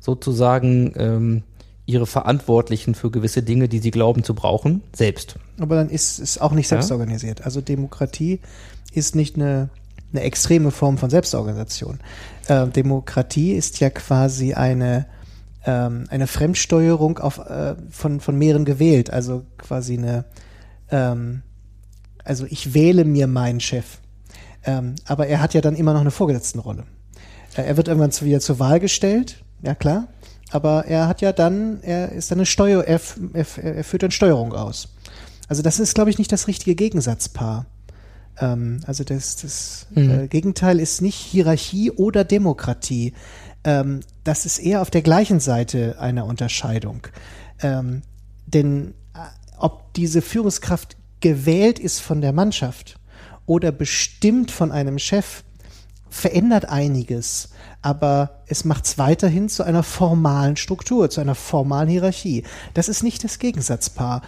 [0.00, 1.42] sozusagen ähm,
[1.86, 5.36] ihre Verantwortlichen für gewisse Dinge, die sie glauben zu brauchen, selbst.
[5.58, 6.76] Aber dann ist es auch nicht Ja.
[6.78, 7.44] selbstorganisiert.
[7.44, 8.40] Also Demokratie
[8.92, 9.68] ist nicht eine,
[10.12, 12.00] eine extreme Form von Selbstorganisation.
[12.48, 15.06] Äh, Demokratie ist ja quasi eine,
[15.64, 19.10] ähm, eine Fremdsteuerung auf, äh, von, von mehreren gewählt.
[19.10, 20.24] Also quasi eine,
[20.90, 21.42] ähm,
[22.24, 23.98] also ich wähle mir meinen Chef.
[24.66, 26.84] Ähm, aber er hat ja dann immer noch eine Vorgesetztenrolle.
[27.56, 30.08] Äh, er wird irgendwann wieder zur Wahl gestellt, ja klar.
[30.50, 33.00] Aber er hat ja dann, er ist dann eine Steuer, er,
[33.32, 34.88] er, er führt dann Steuerung aus.
[35.48, 37.66] Also das ist, glaube ich, nicht das richtige Gegensatzpaar.
[38.38, 43.14] Ähm, also das, das äh, Gegenteil ist nicht Hierarchie oder Demokratie.
[43.64, 47.06] Ähm, das ist eher auf der gleichen Seite einer Unterscheidung.
[47.62, 48.02] Ähm,
[48.46, 49.18] denn äh,
[49.58, 52.98] ob diese Führungskraft gewählt ist von der Mannschaft
[53.46, 55.42] oder bestimmt von einem Chef,
[56.10, 57.50] verändert einiges,
[57.82, 62.44] aber es macht es weiterhin zu einer formalen Struktur, zu einer formalen Hierarchie.
[62.74, 64.22] Das ist nicht das Gegensatzpaar.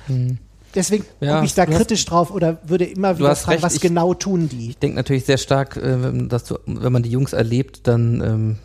[0.75, 3.63] Deswegen Ja, gucke ich da du hast- kritisch drauf oder würde immer wieder fragen, recht,
[3.65, 4.71] was ich- genau tun die?
[4.71, 8.21] Ich denke natürlich sehr stark, äh, wenn- dass du, wenn man die Jungs erlebt, dann,
[8.21, 8.59] ähm,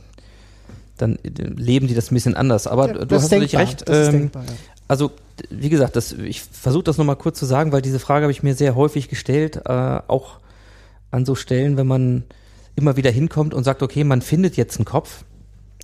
[0.98, 2.68] dann leben die das ein bisschen anders.
[2.68, 3.86] Aber Ja, du hast natürlich recht.
[3.88, 4.52] ähm, denkbar, ja.
[4.90, 5.12] Also,
[5.50, 8.44] wie gesagt, das, ich versuche das nochmal kurz zu sagen, weil diese Frage habe ich
[8.44, 9.70] mir sehr häufig gestellt, äh,
[10.08, 10.40] auch
[11.14, 12.24] an so Stellen, wenn man
[12.76, 15.24] immer wieder hinkommt und sagt, okay, man findet jetzt einen Kopf.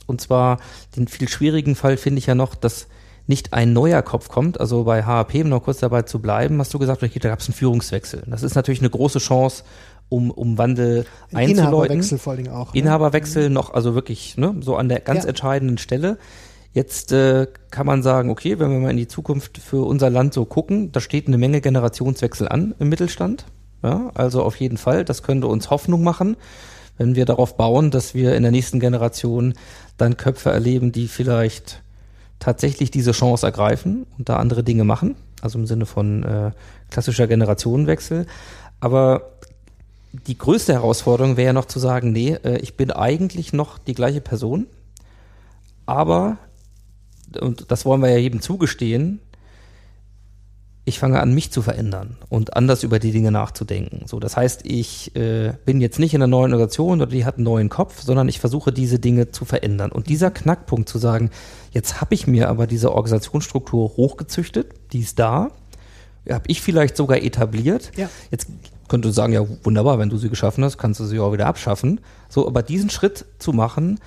[0.07, 0.59] Und zwar
[0.95, 2.87] den viel schwierigen Fall finde ich ja noch, dass
[3.27, 4.59] nicht ein neuer Kopf kommt.
[4.59, 7.39] Also bei HAP, um noch kurz dabei zu bleiben, hast du gesagt, okay, da gab
[7.39, 8.23] es einen Führungswechsel.
[8.25, 9.63] Das ist natürlich eine große Chance,
[10.09, 11.59] um, um Wandel einzuläuten.
[11.59, 12.73] Inhaberwechsel vor allen Dingen auch.
[12.73, 12.79] ne?
[12.79, 15.29] Inhaberwechsel noch, also wirklich, ne, so an der ganz Ja.
[15.29, 16.17] entscheidenden Stelle.
[16.73, 20.33] Jetzt äh, kann man sagen, okay, wenn wir mal in die Zukunft für unser Land
[20.33, 23.45] so gucken, da steht eine Menge Generationswechsel an im Mittelstand.
[23.81, 26.35] Ja, also auf jeden Fall, das könnte uns Hoffnung machen,
[26.97, 29.53] wenn wir darauf bauen, dass wir in der nächsten Generation
[29.97, 31.81] dann Köpfe erleben, die vielleicht
[32.39, 36.51] tatsächlich diese Chance ergreifen und da andere Dinge machen, also im Sinne von äh,
[36.89, 38.25] klassischer Generationenwechsel.
[38.79, 39.31] Aber
[40.27, 43.93] die größte Herausforderung wäre ja noch zu sagen, nee, äh, ich bin eigentlich noch die
[43.93, 44.67] gleiche Person,
[45.85, 46.37] aber,
[47.39, 49.19] und das wollen wir ja jedem zugestehen,
[50.89, 54.01] ich fange an, mich zu verändern und anders über die Dinge nachzudenken.
[54.05, 57.35] So, das heißt, ich äh, bin jetzt nicht in einer neuen Organisation oder die hat
[57.35, 59.91] einen neuen Kopf, sondern ich versuche diese Dinge zu verändern.
[59.91, 61.29] Und dieser Knackpunkt zu sagen,
[61.71, 65.51] jetzt habe ich mir aber diese Organisationsstruktur hochgezüchtet, die ist da,
[66.29, 67.91] habe ich vielleicht sogar etabliert.
[67.95, 68.09] Ja.
[68.31, 68.47] Jetzt
[68.87, 71.45] könnte du sagen, ja wunderbar, wenn du sie geschaffen hast, kannst du sie auch wieder
[71.45, 72.01] abschaffen.
[72.27, 73.99] So, aber diesen Schritt zu machen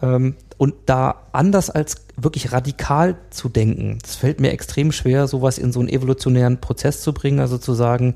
[0.00, 5.72] und da anders als wirklich radikal zu denken, das fällt mir extrem schwer, sowas in
[5.72, 7.40] so einen evolutionären Prozess zu bringen.
[7.40, 8.14] Also zu sagen,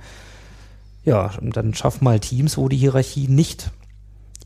[1.04, 3.70] ja, dann schaff mal Teams, wo die Hierarchie nicht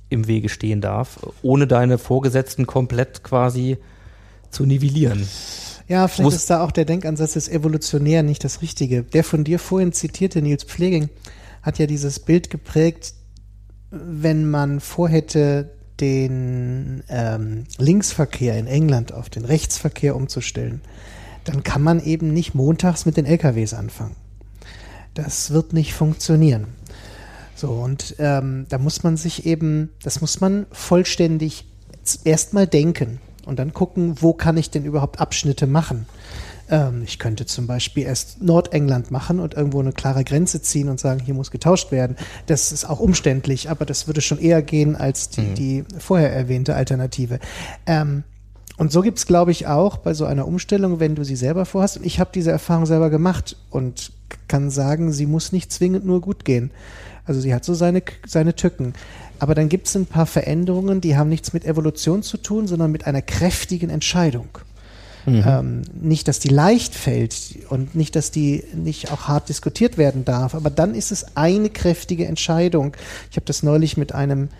[0.09, 3.77] im Wege stehen darf, ohne deine Vorgesetzten komplett quasi
[4.51, 5.29] zu nivellieren.
[5.88, 9.03] Ja, vielleicht Muss- ist da auch der Denkansatz des Evolutionär nicht das Richtige.
[9.03, 11.11] Der von dir vorhin zitierte Nils Pfleging
[11.62, 13.14] hat ja dieses Bild geprägt,
[13.90, 20.81] wenn man vorhätte, den ähm, Linksverkehr in England auf den Rechtsverkehr umzustellen,
[21.44, 24.16] dann kann man eben nicht montags mit den LKWs anfangen.
[25.14, 26.66] Das wird nicht funktionieren.
[27.54, 31.66] So, und ähm, da muss man sich eben, das muss man vollständig
[32.25, 36.06] erstmal denken und dann gucken, wo kann ich denn überhaupt Abschnitte machen.
[36.71, 41.00] Ähm, ich könnte zum Beispiel erst Nordengland machen und irgendwo eine klare Grenze ziehen und
[41.00, 42.17] sagen, hier muss getauscht werden.
[42.46, 46.75] Das ist auch umständlich, aber das würde schon eher gehen als die, die vorher erwähnte
[46.75, 47.38] Alternative.
[47.87, 48.25] Ähm,
[48.77, 51.98] und so gibt's glaube ich, auch bei so einer Umstellung, wenn du sie selber vorhast.
[51.98, 54.12] Und ich habe diese Erfahrung selber gemacht und
[54.48, 56.71] kann sagen, sie muss nicht zwingend nur gut gehen.
[57.25, 58.92] Also sie hat so seine, seine Tücken.
[59.38, 63.06] Aber dann gibt's ein paar Veränderungen, die haben nichts mit Evolution zu tun, sondern mit
[63.06, 64.48] einer kräftigen Entscheidung.
[65.27, 70.24] Ähm, nicht, dass die leicht fällt und nicht, dass die nicht auch hart diskutiert werden
[70.24, 72.96] darf, aber dann ist es eine kräftige Entscheidung.
[73.31, 74.50] Ich habe das neulich mit einem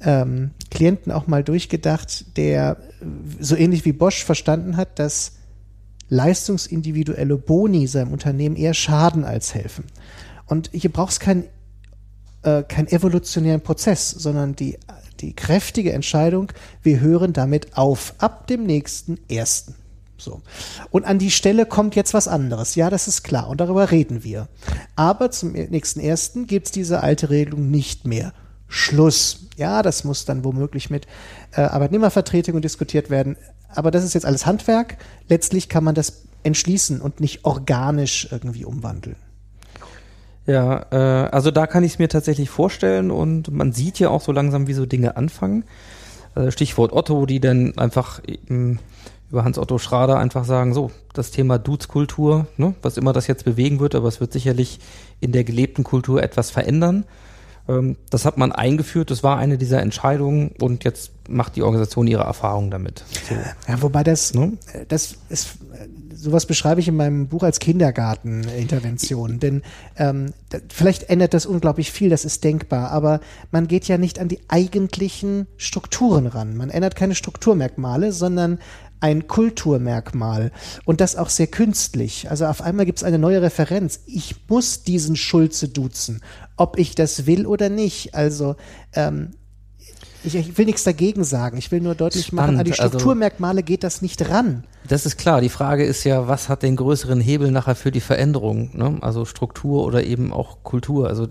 [0.00, 2.78] ähm, Klienten auch mal durchgedacht, der
[3.38, 5.32] so ähnlich wie Bosch verstanden hat, dass
[6.08, 9.84] leistungsindividuelle Boni seinem Unternehmen eher schaden als helfen.
[10.46, 11.44] Und hier braucht es keinen
[12.44, 14.78] äh, keinen evolutionären Prozess, sondern die,
[15.20, 16.52] die kräftige Entscheidung,
[16.82, 19.74] wir hören damit auf, ab dem nächsten ersten.
[20.16, 20.42] So.
[20.90, 22.74] Und an die Stelle kommt jetzt was anderes.
[22.74, 23.48] Ja, das ist klar.
[23.48, 24.48] Und darüber reden wir.
[24.96, 28.32] Aber zum nächsten ersten gibt es diese alte Regelung nicht mehr.
[28.68, 29.46] Schluss.
[29.56, 31.06] Ja, das muss dann womöglich mit
[31.52, 33.36] äh, Arbeitnehmervertretungen diskutiert werden.
[33.68, 34.98] Aber das ist jetzt alles Handwerk.
[35.28, 39.16] Letztlich kann man das entschließen und nicht organisch irgendwie umwandeln.
[40.46, 44.20] Ja, äh, also da kann ich es mir tatsächlich vorstellen und man sieht ja auch
[44.20, 45.64] so langsam, wie so Dinge anfangen.
[46.34, 48.78] Äh, Stichwort Otto, die dann einfach ähm,
[49.34, 53.80] über Hans-Otto Schrader einfach sagen, so, das Thema Dudes-Kultur, ne, was immer das jetzt bewegen
[53.80, 54.78] wird, aber es wird sicherlich
[55.18, 57.04] in der gelebten Kultur etwas verändern.
[57.68, 62.06] Ähm, das hat man eingeführt, das war eine dieser Entscheidungen und jetzt macht die Organisation
[62.06, 63.04] ihre Erfahrungen damit.
[63.28, 63.34] So.
[63.66, 64.52] Ja, wobei das, Ne?
[64.88, 65.56] das ist,
[66.14, 69.40] sowas beschreibe ich in meinem Buch als Kindergartenintervention.
[69.40, 69.62] Denn
[69.96, 70.32] ähm,
[70.68, 73.20] vielleicht ändert das unglaublich viel, das ist denkbar, aber
[73.50, 76.56] man geht ja nicht an die eigentlichen Strukturen ran.
[76.56, 78.58] Man ändert keine Strukturmerkmale, sondern
[79.00, 80.50] ein Kulturmerkmal
[80.84, 82.30] und das auch sehr künstlich.
[82.30, 84.00] Also auf einmal gibt es eine neue Referenz.
[84.06, 86.22] Ich muss diesen Schulze duzen,
[86.56, 88.14] ob ich das will oder nicht.
[88.14, 88.56] Also
[88.94, 89.30] ähm,
[90.24, 91.58] ich, ich will nichts dagegen sagen.
[91.58, 94.64] Ich will nur deutlich machen, an die Spannend, also- Strukturmerkmale geht das nicht ran.
[94.88, 95.40] Das ist klar.
[95.40, 98.70] Die Frage ist ja, was hat den größeren Hebel nachher für die Veränderung?
[98.76, 98.98] Ne?
[99.00, 101.08] Also Struktur oder eben auch Kultur.
[101.08, 101.28] Also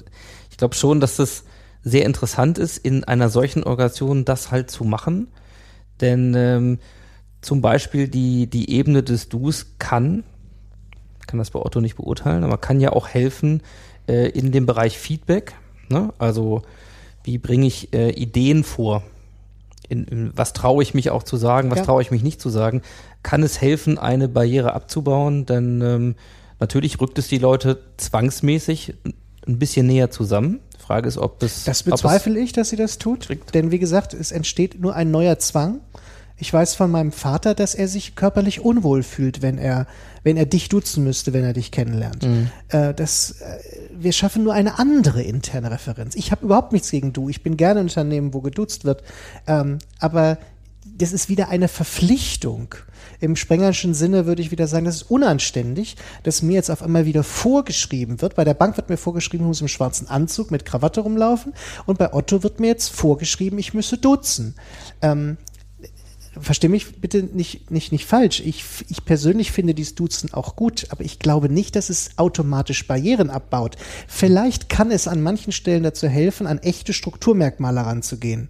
[0.50, 1.44] ich glaube schon, dass das
[1.84, 5.28] sehr interessant ist, in einer solchen Organisation das halt zu machen.
[6.02, 6.80] Denn ähm,
[7.44, 10.24] zum Beispiel die, die Ebene des Dus kann,
[11.22, 13.62] ich kann das bei Otto nicht beurteilen, aber kann ja auch helfen
[14.08, 15.54] äh, in dem Bereich Feedback.
[15.90, 16.14] Ne?
[16.18, 16.62] Also
[17.24, 19.04] wie bringe ich äh, Ideen vor?
[19.90, 21.86] In, in, was traue ich mich auch zu sagen, was Ja.
[21.86, 22.82] traue ich mich nicht zu sagen?
[23.22, 25.46] Kann es helfen, eine Barriere abzubauen?
[25.46, 26.16] Denn ähm,
[26.60, 28.94] natürlich rückt es die Leute zwangsmäßig
[29.46, 30.60] ein bisschen näher zusammen.
[30.78, 31.66] Die Frage ist, ob es.
[31.66, 33.28] Das ob es- bezweifle ich, dass sie das tut.
[33.28, 33.54] Kriegt.
[33.54, 35.80] Denn wie gesagt, es entsteht nur ein neuer Zwang.
[36.38, 39.88] Ich weiß von meinem Vater, dass er sich körperlich unwohl fühlt, wenn er,
[40.24, 42.24] wenn er dich duzen müsste, wenn er dich kennenlernt.
[42.70, 43.60] Äh, das, äh,
[43.92, 46.16] wir schaffen nur eine andere interne Referenz.
[46.16, 47.30] Ich habe überhaupt nichts gegen du.
[47.30, 49.04] Ich bin gerne in Unternehmen, wo geduzt wird.
[49.48, 50.38] Ähm, aber
[50.98, 52.76] das ist wieder eine Verpflichtung.
[53.20, 57.06] Im Sprengerschen Sinne würde ich wieder sagen, das ist unanständig, dass mir jetzt auf einmal
[57.06, 58.36] wieder vorgeschrieben wird.
[58.36, 61.54] Bei der Bank wird mir vorgeschrieben, ich muss im schwarzen Anzug mit Krawatte rumlaufen.
[61.86, 64.56] Und bei Otto wird mir jetzt vorgeschrieben, ich müsse duzen.
[65.02, 65.38] Ähm,
[66.40, 68.42] versteh mich bitte nicht, nicht, nicht falsch.
[68.42, 72.88] Ich, ich persönlich finde dieses Duzen auch gut, aber ich glaube nicht, dass es automatisch
[72.88, 73.76] Barrieren abbaut.
[74.08, 78.50] Vielleicht kann es an manchen Stellen dazu helfen, an echte Strukturmerkmale heranzugehen.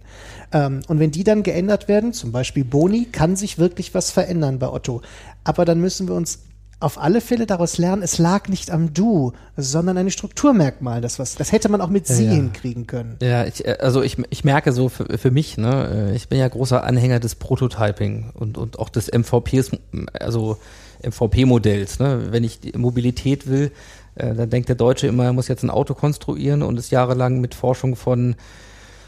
[0.52, 4.58] Ähm, und wenn die dann geändert werden, zum Beispiel Boni, kann sich wirklich was verändern
[4.58, 5.02] bei Otto.
[5.44, 6.40] Aber dann müssen wir uns
[6.84, 11.02] auf alle Fälle daraus lernen, es lag nicht am Du, sondern an den Strukturmerkmalen.
[11.02, 12.32] Das, was, das hätte man auch mit Sie ja.
[12.32, 13.16] hinkriegen können.
[13.22, 16.38] Ja, ich, äh, also ich, ich merke so für, für mich, ne, äh, ich bin
[16.38, 19.70] ja großer Anhänger des Prototyping und, und auch des MVPs,
[20.12, 20.58] also
[21.02, 21.98] MVP-Modells.
[22.00, 22.26] Ne?
[22.30, 23.72] Wenn ich Mobilität will,
[24.14, 27.40] äh, dann denkt der Deutsche immer, er muss jetzt ein Auto konstruieren und ist jahrelang
[27.40, 28.36] mit Forschung von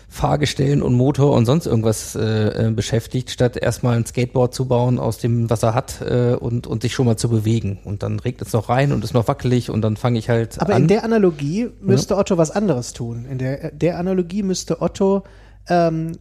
[0.09, 4.99] Fahrgestellen und Motor und sonst irgendwas äh, äh, beschäftigt, statt erstmal ein Skateboard zu bauen
[4.99, 7.79] aus dem, was er hat äh, und, und sich schon mal zu bewegen.
[7.85, 10.61] Und dann regnet es noch rein und ist noch wackelig und dann fange ich halt
[10.61, 10.83] Aber an.
[10.83, 13.27] in der Analogie müsste Otto was anderes tun.
[13.31, 15.25] In der, der Analogie müsste Otto
[15.69, 16.13] ähm,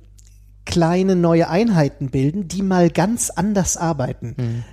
[0.66, 4.64] kleine neue Einheiten bilden, die mal ganz anders arbeiten.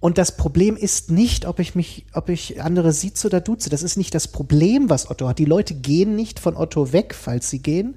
[0.00, 3.68] Und das Problem ist nicht, ob ich mich, ob ich andere sieze oder duze.
[3.68, 5.38] Das ist nicht das Problem, was Otto hat.
[5.38, 7.94] Die Leute gehen nicht von Otto weg, falls sie gehen,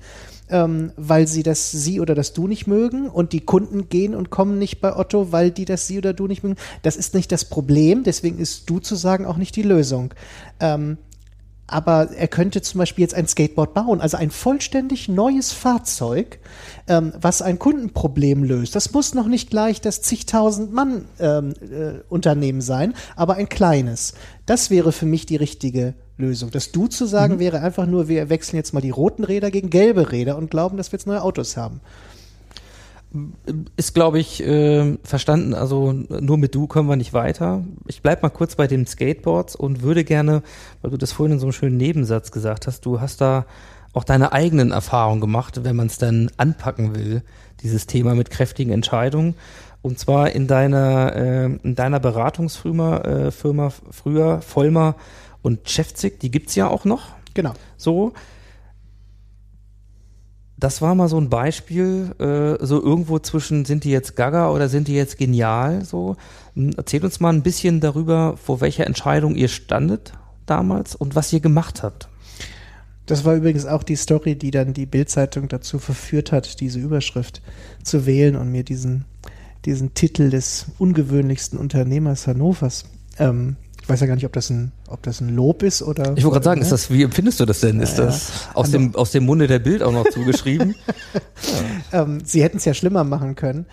[0.49, 3.09] ähm, weil sie das sie oder das du nicht mögen.
[3.09, 6.27] Und die Kunden gehen und kommen nicht bei Otto, weil die das sie oder du
[6.27, 6.57] nicht mögen.
[6.81, 8.03] Das ist nicht das Problem.
[8.03, 10.13] Deswegen ist du zu sagen auch nicht die Lösung.
[10.59, 10.97] Ähm,
[11.67, 16.39] aber er könnte zum Beispiel jetzt ein Skateboard bauen, also ein vollständig neues Fahrzeug,
[16.87, 18.75] ähm, was ein Kundenproblem löst.
[18.75, 24.13] Das muss noch nicht gleich das zigtausend Mann ähm, äh, Unternehmen sein, aber ein kleines.
[24.45, 26.51] Das wäre für mich die richtige Lösung.
[26.51, 29.69] Das Du zu sagen wäre einfach nur, wir wechseln jetzt mal die roten Räder gegen
[29.69, 31.79] gelbe Räder und glauben, dass wir jetzt neue Autos haben.
[33.75, 35.53] Ist, glaube ich, äh, verstanden.
[35.53, 37.63] Also nur mit du kommen wir nicht weiter.
[37.87, 40.41] Ich bleib mal kurz bei den Skateboards und würde gerne,
[40.81, 43.45] weil du das vorhin in so einem schönen Nebensatz gesagt hast, du hast da
[43.93, 47.21] auch deine eigenen Erfahrungen gemacht, wenn man es dann anpacken will,
[47.61, 49.35] dieses Thema mit kräftigen Entscheidungen.
[49.83, 54.95] Und zwar in deiner, äh, in deiner Beratungsfirma äh, Firma früher, Vollmer
[55.41, 57.09] und Chefzig, die gibt's ja auch noch.
[57.33, 57.53] Genau.
[57.77, 58.13] So.
[60.63, 64.69] Das war mal so ein Beispiel, äh, so irgendwo zwischen, sind die jetzt gaga oder
[64.69, 65.83] sind die jetzt genial?
[65.83, 66.15] So,
[66.55, 70.13] Hm, erzählt uns mal ein bisschen darüber, vor welcher Entscheidung ihr standet
[70.45, 72.09] damals und was ihr gemacht habt.
[73.05, 77.41] Das war übrigens auch die Story, die dann die Bildzeitung dazu verführt hat, diese Überschrift
[77.83, 79.05] zu wählen und mir diesen,
[79.65, 82.85] diesen Titel des ungewöhnlichsten Unternehmers Hannovers.
[83.19, 86.13] Ähm, ich weiß ja gar nicht, ob das ein, ob das ein Lob ist oder.
[86.15, 86.65] Ich wollte gerade sagen, ne?
[86.65, 87.81] ist das, wie empfindest du das denn?
[87.81, 90.73] Ist Ja, das aus dem, aus dem Munde der Bild auch noch zugeschrieben?
[91.91, 93.65] ähm, sie hätten es ja schlimmer machen können.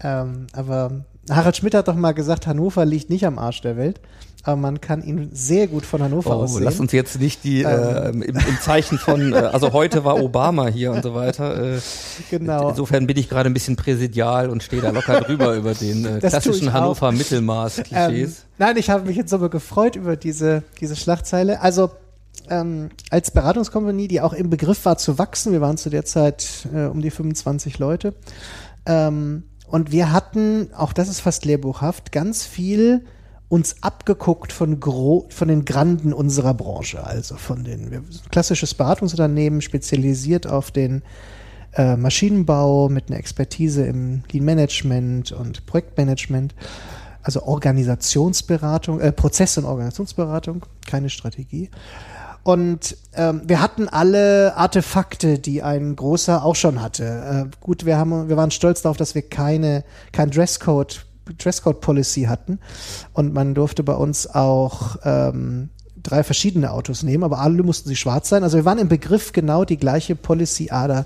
[0.00, 4.00] Ähm, aber Harald Schmidt hat doch mal gesagt, Hannover liegt nicht am Arsch der Welt.
[4.44, 6.62] Aber man kann ihn sehr gut von Hannover aus Oh, sehen.
[6.64, 10.68] lass uns jetzt nicht die äh, im, im Zeichen von, äh, also heute war Obama
[10.68, 11.74] hier und so weiter.
[11.76, 11.80] Äh,
[12.30, 12.70] genau.
[12.70, 16.18] Insofern bin ich gerade ein bisschen präsidial und stehe da locker drüber über den äh,
[16.20, 16.72] klassischen.
[16.72, 18.38] Hannover Mittelmaß-Klischees.
[18.38, 21.60] Ähm, nein, ich habe mich jetzt aber gefreut über diese, diese Schlagzeile.
[21.60, 21.90] Also
[22.48, 26.68] ähm, als Beratungskompanie, die auch im Begriff war zu wachsen, wir waren zu der Zeit
[26.72, 28.14] äh, um die 25 Leute,
[28.86, 33.04] ähm, und wir hatten, auch das ist fast lehrbuchhaft, ganz viel
[33.48, 40.46] uns abgeguckt von, gro von den Granden unserer Branche, also von den klassisches Beratungsunternehmen, spezialisiert
[40.46, 41.02] auf den
[41.74, 46.54] äh, Maschinenbau mit einer Expertise im Lean Management und Projektmanagement,
[47.22, 51.70] also Organisationsberatung, äh, Prozess- und Organisationsberatung, keine Strategie.
[52.48, 57.50] Und ähm, wir hatten alle Artefakte, die ein großer auch schon hatte.
[57.52, 61.04] Äh, gut, wir haben, wir waren stolz darauf, dass wir keine, kein Dresscode,
[61.36, 62.58] Dresscode Policy hatten.
[63.12, 65.68] Und man durfte bei uns auch ähm,
[66.02, 68.42] drei verschiedene Autos nehmen, aber alle mussten sie schwarz sein.
[68.42, 71.04] Also wir waren im Begriff, genau die gleiche Policy-Ader.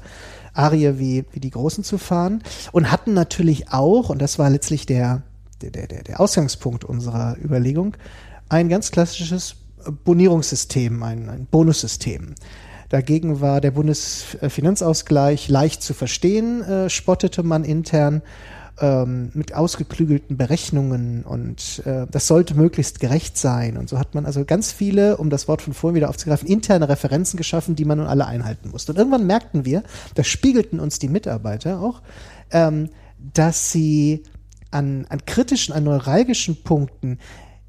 [0.55, 4.87] Arie wie, wie die Großen zu fahren und hatten natürlich auch, und das war letztlich
[4.87, 5.23] der,
[5.61, 7.97] der, der, der Ausgangspunkt unserer Überlegung,
[8.49, 9.57] ein ganz klassisches
[10.05, 12.35] Bonierungssystem, ein, ein Bonussystem.
[12.89, 18.21] Dagegen war der Bundesfinanzausgleich leicht zu verstehen, äh, spottete man intern
[18.81, 23.77] ähm, mit ausgeklügelten Berechnungen und äh, das sollte möglichst gerecht sein.
[23.77, 26.89] Und so hat man also ganz viele, um das Wort von vorhin wieder aufzugreifen, interne
[26.89, 28.93] Referenzen geschaffen, die man nun alle einhalten musste.
[28.93, 29.83] Und irgendwann merkten wir,
[30.15, 32.03] das spiegelten uns die Mitarbeiter auch,
[32.51, 32.89] ähm,
[33.33, 34.25] dass sie
[34.71, 37.19] an, an kritischen, an neuralgischen Punkten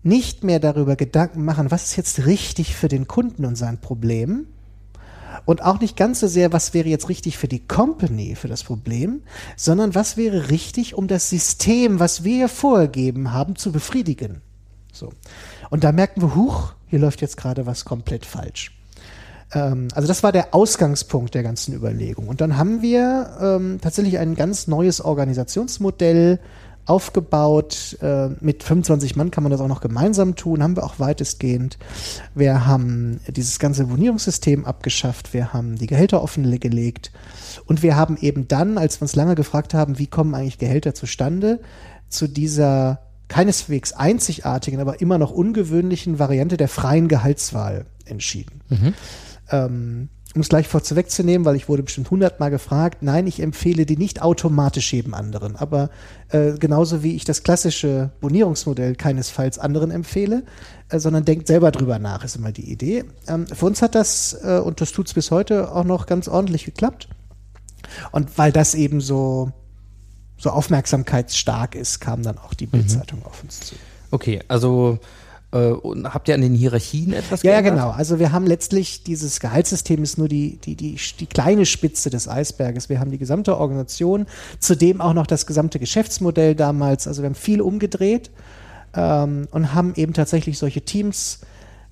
[0.04, 4.48] nicht mehr darüber Gedanken machen, was ist jetzt richtig für den Kunden und sein Problem,
[5.46, 8.64] und auch nicht ganz so sehr, was wäre jetzt richtig für die Company, für das
[8.64, 9.22] Problem,
[9.56, 14.42] sondern was wäre richtig, um das System, was wir vorgegeben haben, zu befriedigen.
[14.92, 15.12] So.
[15.70, 18.72] Und da merken wir, huch, hier läuft jetzt gerade was komplett falsch.
[19.54, 22.28] Ähm, also das war der Ausgangspunkt der ganzen Überlegung.
[22.28, 26.40] Und dann haben wir ähm, tatsächlich ein ganz neues Organisationsmodell
[26.86, 27.98] aufgebaut.
[28.02, 31.78] Äh, mit 25 Mann kann man das auch noch gemeinsam tun, haben wir auch weitestgehend.
[32.36, 37.12] Wir haben dieses ganze Bonierungssystem abgeschafft, wir haben die Gehälter offengelegt
[37.66, 40.94] und wir haben eben dann, als wir uns lange gefragt haben, wie kommen eigentlich Gehälter
[40.94, 41.60] zustande,
[42.10, 48.62] zu dieser keineswegs einzigartigen, aber immer noch ungewöhnlichen Variante der freien Gehaltswahl entschieden.
[49.50, 53.98] Ähm, um es gleich vorwegzunehmen, weil ich wurde bestimmt hundertmal gefragt, nein, ich empfehle die
[53.98, 55.90] nicht automatisch jedem anderen, aber
[56.30, 60.44] äh, genauso wie ich das klassische Bonierungsmodell keinesfalls anderen empfehle,
[60.90, 63.06] äh, sondern denkt selber drüber nach, ist immer die Idee.
[63.28, 66.66] Ähm, für uns hat das, äh, und das tut's bis heute, auch noch ganz ordentlich
[66.66, 67.10] geklappt.
[68.12, 69.52] Und weil das eben so,
[70.38, 73.76] so aufmerksamkeitsstark ist, kam dann auch die Bildzeitung auf uns zu.
[74.10, 74.98] Okay, also
[75.58, 77.84] und habt ihr an den Hierarchien etwas Ja, ja, geändert?
[77.86, 77.96] genau.
[77.96, 82.28] Also wir haben letztlich dieses Gehaltssystem ist nur die, die, die, die kleine Spitze des
[82.28, 82.90] Eisberges.
[82.90, 84.26] Wir haben die gesamte Organisation,
[84.60, 87.08] zudem auch noch das gesamte Geschäftsmodell damals.
[87.08, 88.32] Also wir haben viel umgedreht
[88.96, 91.42] ähm, und haben eben tatsächlich solche Teams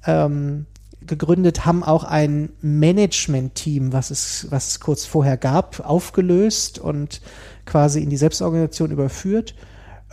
[0.08, 0.66] ähm,
[1.06, 7.22] gegründet, haben auch ein Management-Team, was es, was es kurz vorher gab, aufgelöst und
[7.66, 9.56] quasi in die Selbstorganisation überführt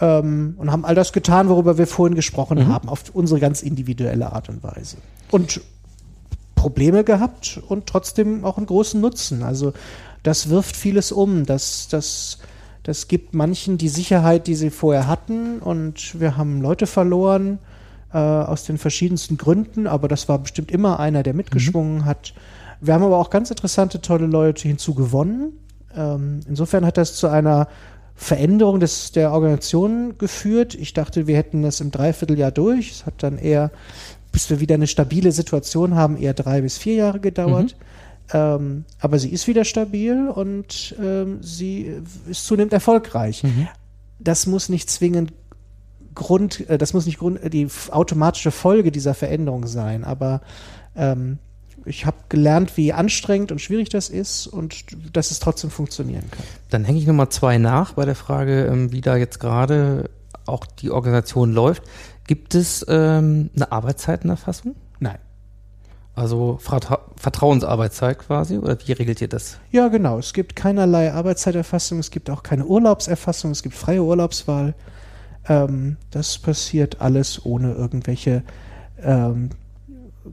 [0.00, 4.32] ähm, und haben all das getan, worüber wir vorhin gesprochen haben, auf unsere ganz individuelle
[4.32, 4.96] Art und Weise.
[5.30, 5.60] Und
[6.54, 9.42] Probleme gehabt und trotzdem auch einen großen Nutzen.
[9.42, 9.72] Also
[10.22, 11.46] das wirft vieles um.
[11.46, 12.38] Das, das,
[12.82, 15.60] das gibt manchen die Sicherheit, die sie vorher hatten.
[15.60, 17.58] Und wir haben Leute verloren
[18.12, 22.34] äh, aus den verschiedensten Gründen, aber das war bestimmt immer einer, der mitgeschwungen hat.
[22.80, 25.52] Wir haben aber auch ganz interessante, tolle Leute hinzugewonnen.
[25.94, 27.68] Ähm, insofern hat das zu einer
[28.20, 30.74] Veränderung des, der Organisation geführt.
[30.74, 32.90] Ich dachte, wir hätten das im Dreivierteljahr durch.
[32.90, 33.70] Es hat dann eher,
[34.32, 37.76] bis wir wieder eine stabile Situation haben, eher drei bis vier Jahre gedauert.
[38.32, 41.94] Ähm, aber sie ist wieder stabil und ähm, sie
[42.28, 43.42] ist zunehmend erfolgreich.
[44.18, 45.32] Das muss nicht zwingend
[46.14, 50.42] Grund, äh, das muss nicht Grund, die automatische Folge dieser Veränderung sein, aber
[50.96, 51.38] ähm,
[51.88, 56.44] ich habe gelernt, wie anstrengend und schwierig das ist und dass es trotzdem funktionieren kann.
[56.70, 60.10] Dann hänge ich nochmal zwei nach bei der Frage, ähm, wie da jetzt gerade
[60.46, 61.82] auch die Organisation läuft.
[62.26, 64.76] Gibt es ähm, eine Arbeitszeitenerfassung?
[65.00, 65.18] Nein.
[66.14, 68.58] Also Vertra Vertrauensarbeitszeit quasi?
[68.58, 69.58] Oder wie regelt ihr das?
[69.70, 70.18] Ja, genau.
[70.18, 74.74] Es gibt keinerlei Arbeitszeiterfassung, es gibt auch keine Urlaubserfassung, es gibt freie Urlaubswahl.
[75.48, 78.42] Ähm, das passiert alles ohne irgendwelche
[79.00, 79.50] ähm,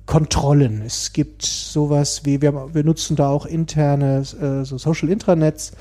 [0.05, 0.81] Kontrollen.
[0.85, 5.71] Es gibt sowas wie, wir, haben- wir nutzen da auch interne äh, so Social Intranets,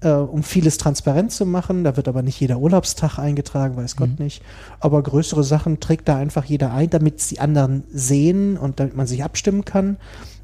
[0.00, 1.82] äh, um vieles transparent zu machen.
[1.84, 4.42] Da wird aber nicht jeder Urlaubstag eingetragen, weiß Gott nicht.
[4.80, 9.06] Aber größere Sachen trägt da einfach jeder ein, damit die anderen sehen und damit man
[9.06, 9.96] sich abstimmen kann.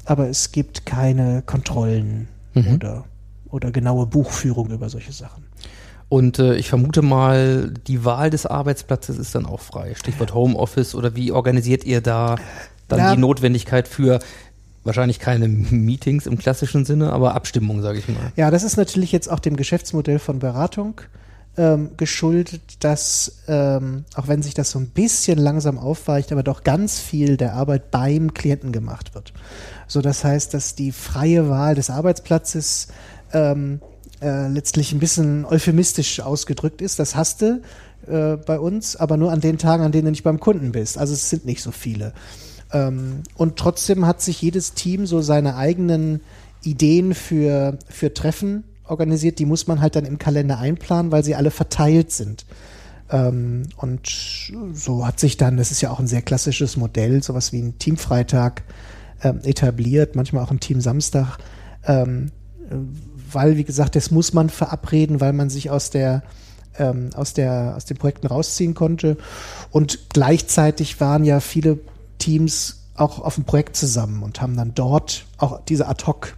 [0.05, 2.27] Aber es gibt keine Kontrollen
[2.73, 3.05] oder,
[3.49, 5.45] oder genaue Buchführung über solche Sachen.
[6.09, 9.93] Und äh, ich vermute mal, die Wahl des Arbeitsplatzes ist dann auch frei.
[9.95, 12.35] Stichwort Homeoffice oder wie organisiert ihr da
[12.91, 14.19] dann Na- die Notwendigkeit für
[14.83, 18.31] wahrscheinlich keine Meetings im klassischen Sinne, aber Abstimmung, sage ich mal.
[18.35, 21.01] Ja, das ist natürlich jetzt auch dem Geschäftsmodell von Beratung
[21.57, 26.63] ähm, geschuldet, dass, ähm, auch wenn sich das so ein bisschen langsam aufweicht, aber doch
[26.63, 29.33] ganz viel der Arbeit beim Klienten gemacht wird.
[29.87, 32.87] So, das heißt, dass die freie Wahl des Arbeitsplatzes
[33.33, 33.81] ähm,
[34.21, 36.99] äh, letztlich ein bisschen euphemistisch ausgedrückt ist.
[36.99, 37.61] Das hast du
[38.07, 40.97] äh, bei uns, aber nur an den Tagen, an denen du nicht beim Kunden bist.
[40.97, 42.13] Also es sind nicht so viele.
[42.73, 46.21] Ähm, und trotzdem hat sich jedes Team so seine eigenen
[46.63, 49.39] Ideen für, für Treffen organisiert.
[49.39, 52.45] Die muss man halt dann im Kalender einplanen, weil sie alle verteilt sind.
[53.09, 54.07] Ähm, und
[54.73, 57.77] so hat sich dann, das ist ja auch ein sehr klassisches Modell, sowas wie ein
[57.77, 58.63] Teamfreitag
[59.23, 61.37] ähm, etabliert, manchmal auch ein Team Samstag.
[61.85, 62.31] Ähm,
[62.69, 62.75] äh,
[63.33, 66.23] weil, wie gesagt, das muss man verabreden, weil man sich aus der
[66.77, 69.17] ähm, aus der aus den Projekten rausziehen konnte.
[69.71, 71.79] Und gleichzeitig waren ja viele
[72.21, 76.35] Teams auch auf dem Projekt zusammen und haben dann dort auch diese ad hoc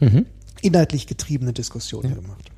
[0.00, 0.26] Mhm.
[0.62, 2.50] inhaltlich getriebene Diskussionen gemacht.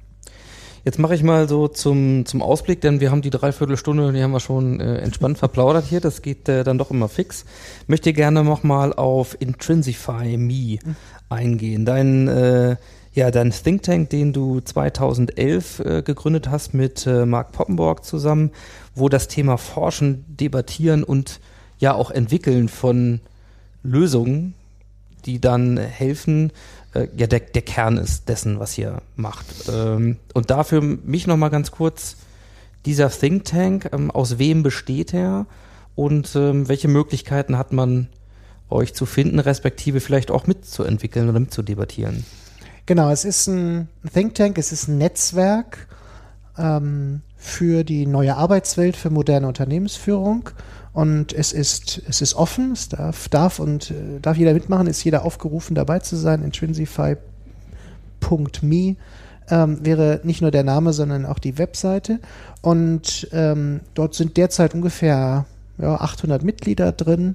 [0.85, 4.33] Jetzt mache ich mal so zum, zum Ausblick, denn wir haben die Dreiviertelstunde, die haben
[4.33, 6.01] wir schon äh, entspannt verplaudert hier.
[6.01, 7.45] Das geht äh, dann doch immer fix.
[7.87, 10.79] Möchte gerne noch mal auf Intrinsify Me
[11.29, 11.85] eingehen.
[11.85, 12.77] Dein, äh,
[13.12, 18.51] ja, dein Think Tank, den du 2011 äh, gegründet hast mit äh, Mark Poppenborg zusammen,
[18.95, 21.41] wo das Thema Forschen, Debattieren und
[21.83, 23.20] ja auch Entwickeln von
[23.83, 24.55] Lösungen,
[25.26, 26.53] die dann helfen,
[26.95, 29.47] äh, ja der, der Kern ist dessen, was ihr macht.
[29.68, 32.16] Ähm, und dafür mich noch mal ganz kurz
[32.87, 35.47] dieser Think Tank, ähm, aus wem besteht er
[35.97, 38.09] und ähm, welche Möglichkeiten hat man
[38.70, 42.24] euch zu finden, respektive vielleicht auch mitzuentwickeln oder mitzudebattieren?
[42.87, 45.89] Genau, es ist ein Think Tank, es ist ein Netzwerk
[46.57, 50.49] ähm, für die neue Arbeitswelt, für moderne Unternehmensführung.
[50.93, 55.03] Und es ist, es ist offen, es darf, darf und äh, darf jeder mitmachen, ist
[55.03, 56.45] jeder aufgerufen, dabei zu sein.
[56.45, 57.16] Intrinsify.me
[59.51, 62.20] ähm, wäre nicht nur der Name, sondern auch die Webseite.
[62.61, 65.47] Und ähm, dort sind derzeit ungefähr
[65.78, 67.34] ja, 800 Mitglieder drin,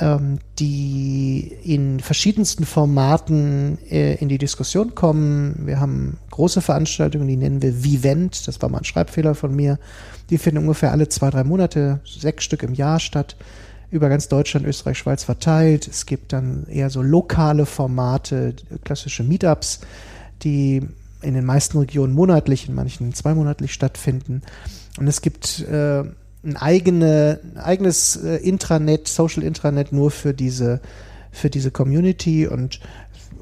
[0.00, 5.66] ähm, die in verschiedensten Formaten äh, in die Diskussion kommen.
[5.66, 9.78] Wir haben große Veranstaltungen, die nennen wir Vivent, das war mal ein Schreibfehler von mir.
[10.30, 13.36] Die finden ungefähr alle zwei, drei Monate, sechs Stück im Jahr statt,
[13.90, 15.88] über ganz Deutschland, Österreich, Schweiz verteilt.
[15.88, 19.80] Es gibt dann eher so lokale Formate, klassische Meetups,
[20.42, 20.82] die
[21.22, 24.42] in den meisten Regionen monatlich, in manchen zweimonatlich stattfinden.
[24.98, 26.04] Und es gibt äh,
[26.44, 30.80] ein, eigene, ein eigenes äh, Intranet, Social Intranet nur für diese,
[31.32, 32.80] für diese Community und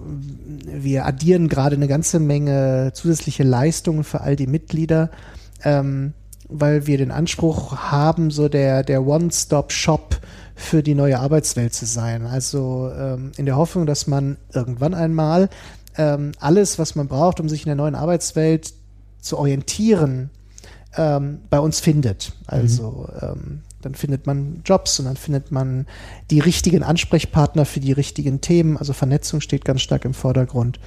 [0.07, 5.11] wir addieren gerade eine ganze Menge zusätzliche Leistungen für all die Mitglieder,
[5.65, 6.13] ähm,
[6.49, 10.21] weil wir den Anspruch haben, so der, der One-Stop-Shop
[10.55, 12.25] für die neue Arbeitswelt zu sein.
[12.25, 15.49] Also ähm, in der Hoffnung, dass man irgendwann einmal
[15.99, 18.73] ähm, alles, was man braucht, um sich in der neuen Arbeitswelt
[19.21, 20.31] zu orientieren,
[20.97, 22.33] ähm, bei uns findet.
[22.47, 25.87] Also ähm, dann findet man Jobs und dann findet man
[26.31, 28.77] die richtigen Ansprechpartner für die richtigen Themen.
[28.77, 30.81] Also Vernetzung steht ganz stark im Vordergrund.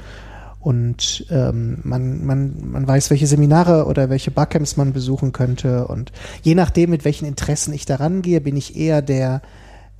[0.60, 5.88] Und ähm, man, man, man weiß, welche Seminare oder welche Barcamps man besuchen könnte.
[5.88, 9.42] Und je nachdem, mit welchen Interessen ich da rangehe, bin ich eher der,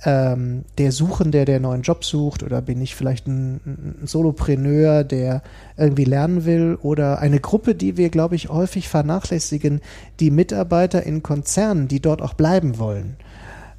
[0.04, 3.60] ähm, der Suchende, der einen neuen Job sucht oder bin ich vielleicht ein,
[4.02, 5.42] ein Solopreneur, der
[5.76, 9.80] irgendwie lernen will oder eine Gruppe, die wir, glaube ich, häufig vernachlässigen,
[10.18, 13.16] die Mitarbeiter in Konzernen, die dort auch bleiben wollen.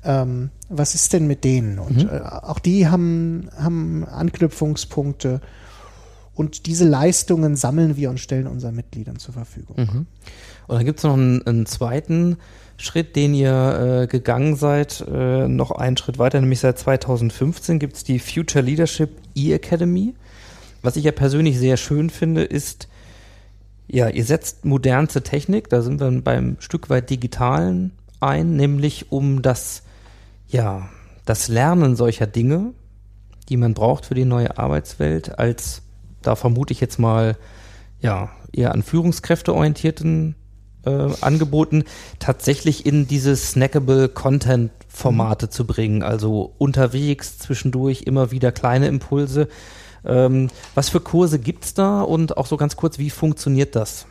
[0.04, 1.80] Ähm, was ist denn mit denen?
[1.80, 5.42] Und äh, auch die haben, haben Anknüpfungspunkte
[6.34, 9.76] und diese Leistungen sammeln wir und stellen unseren Mitgliedern zur Verfügung.
[9.78, 10.06] Mhm.
[10.68, 12.38] Und dann gibt es noch einen, einen zweiten
[12.82, 17.96] Schritt, den ihr äh, gegangen seid, äh, noch einen Schritt weiter, nämlich seit 2015 gibt
[17.96, 20.16] es die Future Leadership E-Academy.
[20.82, 22.88] Was ich ja persönlich sehr schön finde, ist,
[23.88, 29.42] ja, ihr setzt modernste Technik, da sind wir beim Stück weit Digitalen ein, nämlich um
[29.42, 29.84] das,
[30.48, 30.90] ja,
[31.26, 32.74] das Lernen solcher Dinge,
[33.50, 35.82] die man braucht für die neue Arbeitswelt, als,
[36.22, 37.38] da vermute ich jetzt mal,
[38.00, 40.36] ja, eher an Führungskräfte orientierten
[40.86, 41.84] äh, Angeboten
[42.20, 49.48] tatsächlich in diese snackable Content Formate zu bringen, also unterwegs, zwischendurch immer wieder kleine Impulse.
[50.06, 54.06] Ähm, was für Kurse gibt's da und auch so ganz kurz, wie funktioniert das?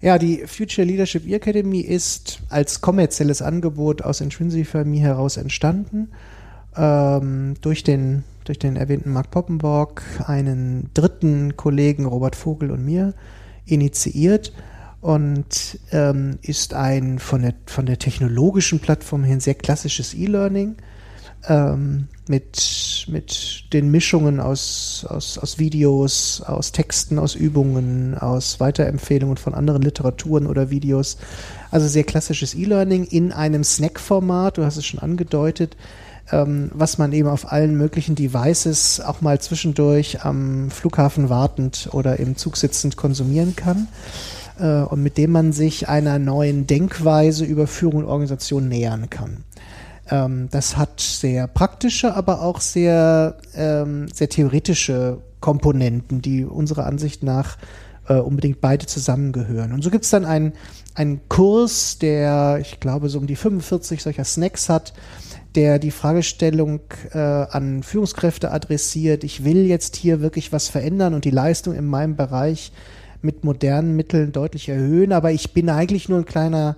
[0.00, 6.10] Ja, die Future Leadership E-Academy ist als kommerzielles Angebot aus Intrinsify heraus entstanden.
[6.76, 13.14] Ähm, durch, den, durch den erwähnten Mark Poppenborg, einen dritten Kollegen Robert Vogel und mir
[13.64, 14.52] initiiert
[15.06, 20.74] und ähm, ist ein von der, von der technologischen Plattform her ein sehr klassisches E-Learning
[21.46, 29.36] ähm, mit, mit den Mischungen aus, aus, aus Videos, aus Texten, aus Übungen, aus Weiterempfehlungen
[29.36, 31.18] von anderen Literaturen oder Videos.
[31.70, 35.76] Also sehr klassisches E-Learning in einem Snack-Format, du hast es schon angedeutet,
[36.32, 42.18] ähm, was man eben auf allen möglichen Devices auch mal zwischendurch am Flughafen wartend oder
[42.18, 43.86] im Zug sitzend konsumieren kann
[44.58, 49.44] äh, und mit dem man sich einer neuen Denkweise über Führung und Organisation nähern kann.
[50.10, 57.22] Ähm, das hat sehr praktische, aber auch sehr, ähm, sehr theoretische Komponenten, die unserer Ansicht
[57.22, 57.56] nach
[58.08, 59.72] äh, unbedingt beide zusammengehören.
[59.72, 60.52] Und so gibt es dann einen,
[60.94, 64.92] einen Kurs, der, ich glaube, so um die 45 solcher Snacks hat,
[65.54, 66.80] der die Fragestellung
[67.12, 71.86] äh, an Führungskräfte adressiert, ich will jetzt hier wirklich was verändern und die Leistung in
[71.86, 72.72] meinem Bereich
[73.26, 76.76] mit modernen Mitteln deutlich erhöhen, aber ich bin eigentlich nur ein kleiner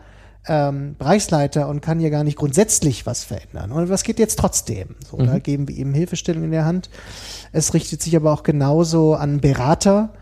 [0.49, 3.71] ähm, Bereichsleiter und kann hier gar nicht grundsätzlich was verändern.
[3.71, 4.97] Und was geht jetzt trotzdem?
[5.09, 5.27] So, mhm.
[5.27, 6.91] Da geben wir ihm Hilfestellung in der Hand.
[7.53, 10.15] Es richtet sich aber auch genauso an Berater,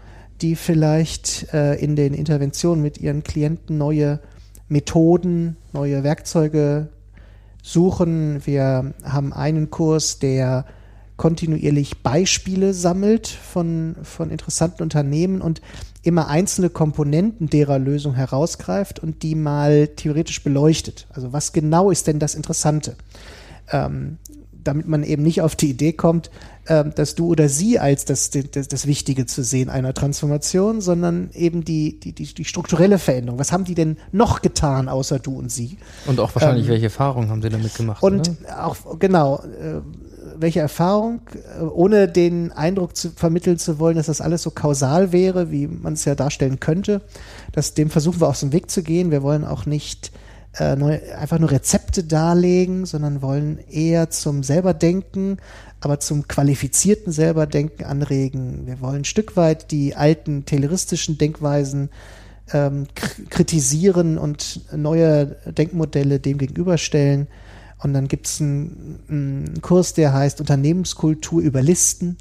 [0.43, 4.21] die vielleicht äh, in den Interventionen mit ihren Klienten neue
[4.69, 6.89] Methoden, neue Werkzeuge
[7.63, 8.45] suchen.
[8.45, 10.67] Wir haben einen Kurs, der
[11.17, 15.63] kontinuierlich Beispiele sammelt von, von interessanten Unternehmen und
[16.03, 21.07] immer einzelne Komponenten derer Lösung herausgreift und die mal theoretisch beleuchtet.
[21.11, 22.97] Also was genau ist denn das Interessante?
[23.73, 24.19] Ähm,
[24.67, 26.31] damit man eben nicht auf die Idee kommt,
[26.69, 31.31] ähm, dass du oder sie als das, das, das Wichtige zu sehen einer Transformation, sondern
[31.35, 33.39] eben die, die, die, die strukturelle Veränderung.
[33.39, 35.79] Was haben die denn noch getan, außer du und sie?
[36.07, 38.03] Und auch wahrscheinlich, ähm, welche Erfahrungen haben sie damit gemacht?
[38.03, 38.67] Und oder?
[38.67, 39.81] auch, genau, äh,
[40.39, 45.13] welche Erfahrung, äh, ohne den Eindruck zu vermitteln zu wollen, dass das alles so kausal
[45.13, 47.03] wäre, wie man es ja darstellen könnte.
[47.53, 49.11] Das, dem versuchen wir aus dem Weg zu gehen.
[49.11, 50.13] Wir wollen auch nicht
[50.59, 55.39] äh, neu, einfach nur Rezepte darlegen, sondern wollen eher zum Selberdenken,
[55.81, 58.67] aber zum qualifizierten Selberdenken anregen.
[58.67, 61.91] Wir wollen ein Stück weit die alten tayloristischen Denkweisen
[62.53, 62.87] ähm,
[63.29, 67.27] kritisieren und neue Denkmodelle dem gegenüberstellen.
[67.79, 72.17] Und dann gibt es einen, einen Kurs, der heißt Unternehmenskultur überlisten,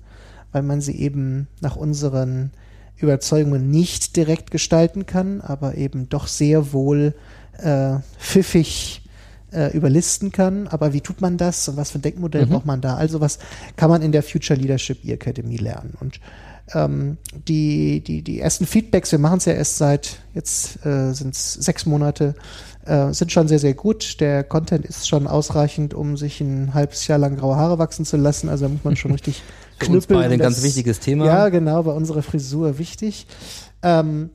[0.51, 2.51] weil man sie eben nach unseren
[2.97, 7.13] Überzeugungen nicht direkt gestalten kann, aber eben doch sehr wohl
[7.57, 9.01] äh, pfiffig
[9.51, 10.67] äh, überlisten kann.
[10.67, 12.49] Aber wie tut man das und was für ein Denkmodell mhm.
[12.49, 12.95] braucht man da?
[12.95, 13.39] Also was
[13.75, 15.93] kann man in der Future Leadership E-Academy lernen?
[15.99, 16.19] Und
[16.73, 21.35] ähm, die, die, die ersten Feedbacks, wir machen es ja erst seit, jetzt äh, sind
[21.35, 22.35] es sechs Monate,
[22.85, 24.19] äh, sind schon sehr, sehr gut.
[24.19, 28.17] Der Content ist schon ausreichend, um sich ein halbes Jahr lang graue Haare wachsen zu
[28.17, 28.49] lassen.
[28.49, 29.43] Also da muss man schon richtig
[29.77, 29.95] Für knüppeln.
[29.95, 31.25] Uns beide ein ganz wichtiges Thema.
[31.25, 33.27] Ja, genau, bei unserer Frisur wichtig.
[33.83, 34.31] Ähm,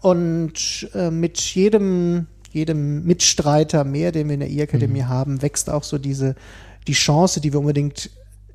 [0.00, 5.08] und äh, mit jedem, jedem Mitstreiter mehr, den wir in der E-Akademie mhm.
[5.08, 6.34] haben, wächst auch so diese,
[6.86, 8.10] die Chance, die wir unbedingt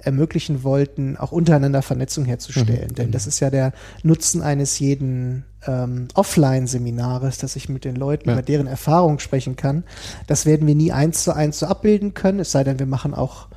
[0.08, 2.90] ermöglichen wollten, auch untereinander Vernetzung herzustellen.
[2.90, 2.96] Mhm.
[2.96, 8.30] Denn das ist ja der Nutzen eines jeden ähm, Offline-Seminares, dass ich mit den Leuten
[8.30, 8.34] ja.
[8.34, 9.84] über deren Erfahrung sprechen kann.
[10.26, 13.14] Das werden wir nie eins zu eins so abbilden können, es sei denn, wir machen
[13.14, 13.48] auch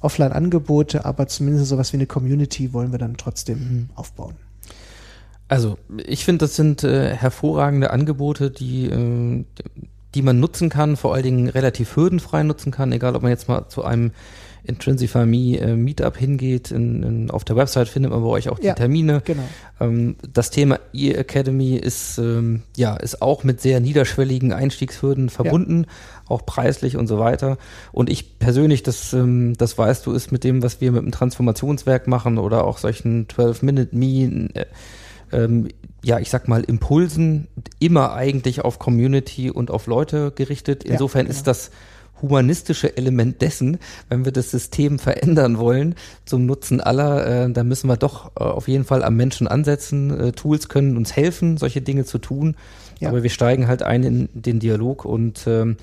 [0.00, 3.88] Offline-Angebote, aber zumindest sowas wie eine Community wollen wir dann trotzdem mhm.
[3.94, 4.34] aufbauen.
[5.48, 9.44] Also, ich finde, das sind äh, hervorragende Angebote, die, äh,
[10.14, 13.48] die man nutzen kann, vor allen Dingen relativ hürdenfrei nutzen kann, egal ob man jetzt
[13.48, 14.12] mal zu einem
[14.64, 16.70] Intrinsify Me äh, Meetup hingeht.
[16.70, 19.22] In, in, auf der Website findet man bei euch auch die Ja, Termine.
[19.24, 19.42] genau.
[19.80, 25.86] Ähm, das Thema E-Academy ist, ähm, ja, ist auch mit sehr niederschwelligen Einstiegshürden verbunden,
[26.28, 27.58] auch preislich und so weiter.
[27.92, 31.12] Und ich persönlich, das, ähm, das weißt du, ist mit dem, was wir mit dem
[31.12, 34.66] Transformationswerk machen oder auch solchen 12-Minute-Me, äh,
[35.32, 35.68] ähm,
[36.02, 37.48] ja, ich sag mal, Impulsen
[37.78, 40.84] immer eigentlich auf Community und auf Leute gerichtet.
[40.84, 41.36] Ja, Insofern genau.
[41.36, 41.70] ist das
[42.22, 45.94] humanistische Element dessen, wenn wir das System verändern wollen
[46.24, 50.18] zum Nutzen aller, äh, da müssen wir doch äh, auf jeden Fall am Menschen ansetzen.
[50.18, 52.56] Äh, Tools können uns helfen, solche Dinge zu tun,
[52.98, 53.08] Ja.
[53.08, 55.76] aber wir steigen halt ein in den Dialog und ähm,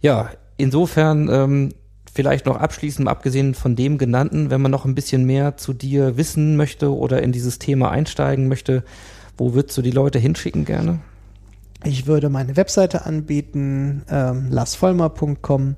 [0.00, 1.68] ja, insofern ähm,
[2.12, 6.16] vielleicht noch abschließend, abgesehen von dem genannten, wenn man noch ein bisschen mehr zu dir
[6.16, 8.84] wissen möchte oder in dieses Thema einsteigen möchte,
[9.38, 11.00] wo würdest du die Leute hinschicken gerne?
[11.84, 15.76] Ich würde meine Webseite anbieten, ähm, lasvollmer.com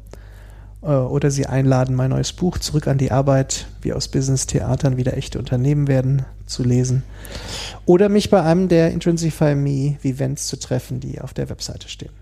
[0.82, 5.16] äh, oder Sie einladen, mein neues Buch Zurück an die Arbeit, wie aus Business-Theatern wieder
[5.16, 7.02] echte Unternehmen werden, zu lesen.
[7.86, 12.12] Oder mich bei einem der Intrinsify Me Events zu treffen, die auf der Webseite stehen.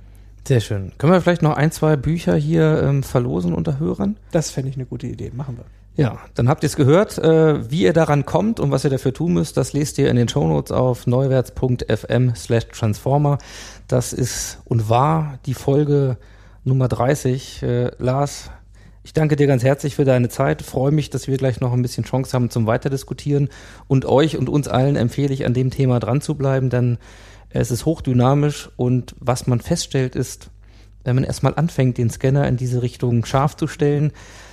[0.46, 0.92] Sehr schön.
[0.98, 4.16] Können wir vielleicht noch ein, zwei Bücher hier ähm, verlosen unter Hörern?
[4.30, 5.30] Das fände ich eine gute Idee.
[5.34, 5.64] Machen wir.
[5.94, 7.18] Ja, dann habt ihr es gehört.
[7.18, 10.16] Äh, wie ihr daran kommt und was ihr dafür tun müsst, das lest ihr in
[10.16, 13.38] den Shownotes auf neuwärts.fm slash transformer.
[13.88, 16.16] Das ist und war die Folge
[16.64, 17.62] Nummer 30.
[17.62, 18.50] Äh, Lars,
[19.04, 20.62] ich danke dir ganz herzlich für deine Zeit.
[20.62, 23.50] Freue mich, dass wir gleich noch ein bisschen Chance haben zum Weiterdiskutieren.
[23.86, 26.98] Und euch und uns allen empfehle ich, an dem Thema dran zu bleiben, denn
[27.50, 30.50] es ist hochdynamisch und was man feststellt ist,
[31.04, 34.12] wenn man erstmal anfängt, den Scanner in diese Richtung scharf zu stellen,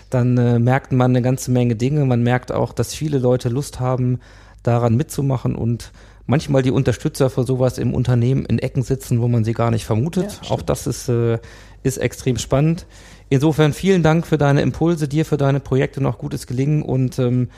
[0.10, 2.06] dann äh, merkt man eine ganze Menge Dinge.
[2.06, 4.20] Man merkt auch, dass viele Leute Lust haben,
[4.64, 5.92] daran mitzumachen und
[6.26, 9.86] manchmal die Unterstützer für sowas im Unternehmen in Ecken sitzen, wo man sie gar nicht
[9.86, 10.40] vermutet.
[10.44, 11.40] Ja, auch das ist, äh,
[11.84, 12.86] ist extrem spannend.
[13.30, 17.50] Insofern vielen Dank für deine Impulse, dir für deine Projekte noch gutes Gelingen und ähm,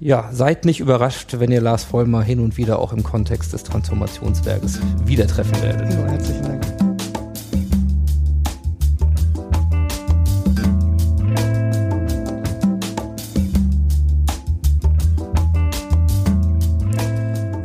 [0.00, 3.64] ja, seid nicht überrascht, wenn ihr Lars Vollmer hin und wieder auch im Kontext des
[3.64, 5.92] Transformationswerkes wieder treffen werdet.
[5.92, 6.67] So, herzlichen Dank.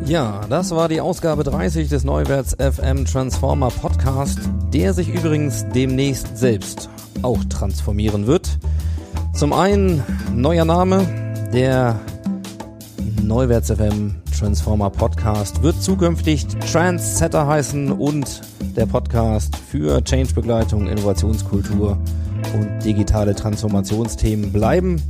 [0.06, 4.38] Ja, das war die Ausgabe 30 des Neuwärts FM Transformer Podcast,
[4.74, 6.90] der sich übrigens demnächst selbst
[7.22, 8.60] auch transformieren wird.
[9.34, 10.04] Zum einen
[10.36, 11.08] neuer Name,
[11.54, 12.00] der
[13.22, 18.42] Neuwärts FM Transformer Podcast wird zukünftig Transsetter heißen und
[18.76, 21.98] der Podcast für Change-Begleitung, Innovationskultur
[22.54, 25.02] und digitale Transformationsthemen bleiben.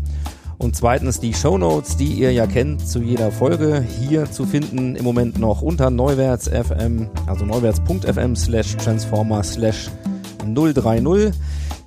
[0.58, 5.04] Und zweitens die Shownotes, die ihr ja kennt zu jeder Folge, hier zu finden im
[5.04, 9.90] Moment noch unter Neuwärts FM, also neuwärts.fm slash transformer slash
[10.46, 11.34] 030.